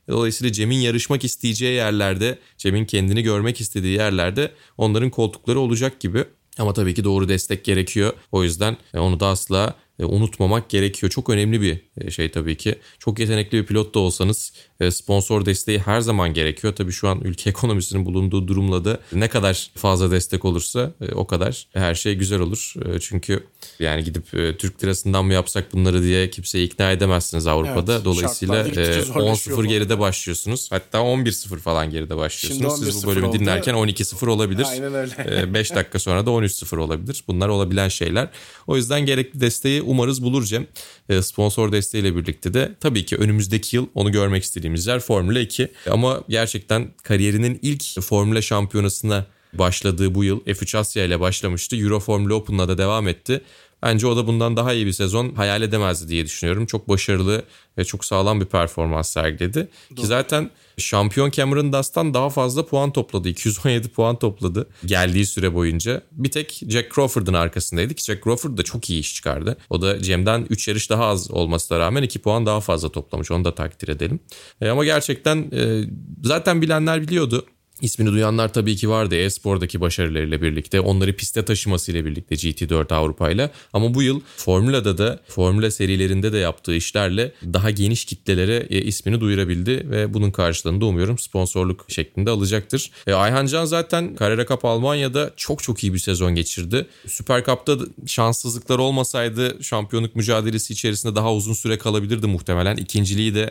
[0.08, 6.24] Dolayısıyla Cem'in yarışmak isteyeceği yerlerde, Cem'in kendini görmek istediği yerlerde onların koltukları olacak gibi.
[6.58, 8.12] Ama tabii ki doğru destek gerekiyor.
[8.32, 11.10] O yüzden onu da asla e, unutmamak gerekiyor.
[11.10, 12.74] Çok önemli bir e, şey tabii ki.
[12.98, 16.74] Çok yetenekli bir pilot da olsanız e, sponsor desteği her zaman gerekiyor.
[16.76, 21.66] Tabii şu an ülke ekonomisinin bulunduğu durumla da ne kadar fazla destek olursa o kadar
[21.72, 22.74] her şey güzel olur.
[23.00, 23.46] Çünkü
[23.78, 27.92] yani gidip Türk lirasından mı yapsak bunları diye kimseyi ikna edemezsiniz Avrupa'da.
[27.94, 30.68] Evet, Dolayısıyla 10-0 geride başlıyorsunuz.
[30.72, 32.78] Hatta 11-0 falan geride başlıyorsunuz.
[32.78, 33.38] Siz bu bölümü oldu.
[33.38, 34.66] dinlerken 12-0 olabilir.
[34.70, 35.54] Aynen öyle.
[35.54, 37.24] 5 dakika sonra da 13-0 olabilir.
[37.28, 38.28] Bunlar olabilen şeyler.
[38.66, 40.66] O yüzden gerekli desteği umarız bulur Cem.
[41.08, 45.68] E, sponsor desteğiyle birlikte de tabii ki önümüzdeki yıl onu görmek istediğimiz yer Formula 2.
[45.90, 51.76] Ama gerçekten kariyerinin ilk Formula şampiyonasına başladığı bu yıl F3 Asya ile başlamıştı.
[51.76, 53.42] Euro Formula Open'la da devam etti.
[53.82, 56.66] Bence o da bundan daha iyi bir sezon hayal edemezdi diye düşünüyorum.
[56.66, 57.42] Çok başarılı
[57.78, 59.68] ve çok sağlam bir performans sergiledi.
[59.90, 60.00] Doğru.
[60.00, 60.50] Ki zaten
[60.82, 63.28] şampiyon Cameron Dust'tan daha fazla puan topladı.
[63.28, 66.02] 217 puan topladı geldiği süre boyunca.
[66.12, 69.56] Bir tek Jack Crawford'ın arkasındaydı ki Jack Crawford da çok iyi iş çıkardı.
[69.70, 73.30] O da Cem'den 3 yarış daha az olmasına rağmen 2 puan daha fazla toplamış.
[73.30, 74.20] Onu da takdir edelim.
[74.60, 75.84] E ama gerçekten e,
[76.22, 77.46] zaten bilenler biliyordu.
[77.80, 80.80] İsmini duyanlar tabii ki vardı e-spordaki başarılarıyla birlikte.
[80.80, 83.50] Onları piste taşımasıyla birlikte GT4 Avrupa ile.
[83.72, 89.20] Ama bu yıl Formula'da da Formula serilerinde de yaptığı işlerle daha geniş kitlelere e, ismini
[89.20, 92.90] duyurabildi ve bunun karşılığında umuyorum sponsorluk şeklinde alacaktır.
[93.06, 96.86] E, Ayhan Can zaten Carrera Cup Almanya'da çok çok iyi bir sezon geçirdi.
[97.06, 102.76] Süper Cup'ta şanssızlıklar olmasaydı şampiyonluk mücadelesi içerisinde daha uzun süre kalabilirdi muhtemelen.
[102.76, 103.50] İkinciliği de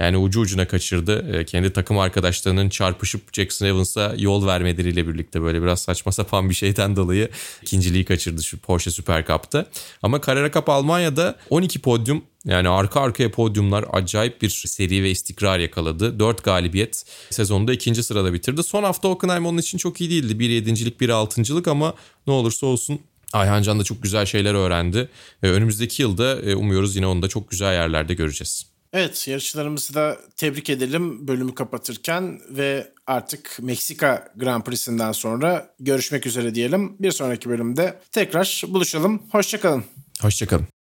[0.00, 1.38] yani ucu ucuna kaçırdı.
[1.38, 6.54] E, kendi takım arkadaşlarının çarpışıp Jackson Evans'a yol vermeleriyle birlikte böyle biraz saçma sapan bir
[6.54, 7.28] şeyden dolayı
[7.62, 9.66] ikinciliği kaçırdı şu Porsche Super Cup'ta.
[10.02, 15.58] Ama Carrera Cup Almanya'da 12 podyum yani arka arkaya podyumlar acayip bir seri ve istikrar
[15.58, 16.18] yakaladı.
[16.18, 18.62] 4 galibiyet sezonda ikinci sırada bitirdi.
[18.62, 20.38] Son hafta Hockenheim onun için çok iyi değildi.
[20.38, 21.94] Bir yedincilik bir altıncılık ama
[22.26, 23.00] ne olursa olsun
[23.32, 25.08] Ayhan Can da çok güzel şeyler öğrendi.
[25.42, 28.69] Önümüzdeki yılda e, umuyoruz yine onu da çok güzel yerlerde göreceğiz.
[28.92, 36.54] Evet yarışçılarımızı da tebrik edelim bölümü kapatırken ve artık Meksika Grand Prix'sinden sonra görüşmek üzere
[36.54, 36.96] diyelim.
[37.00, 39.22] Bir sonraki bölümde tekrar buluşalım.
[39.32, 39.84] Hoşçakalın.
[40.20, 40.79] Hoşçakalın.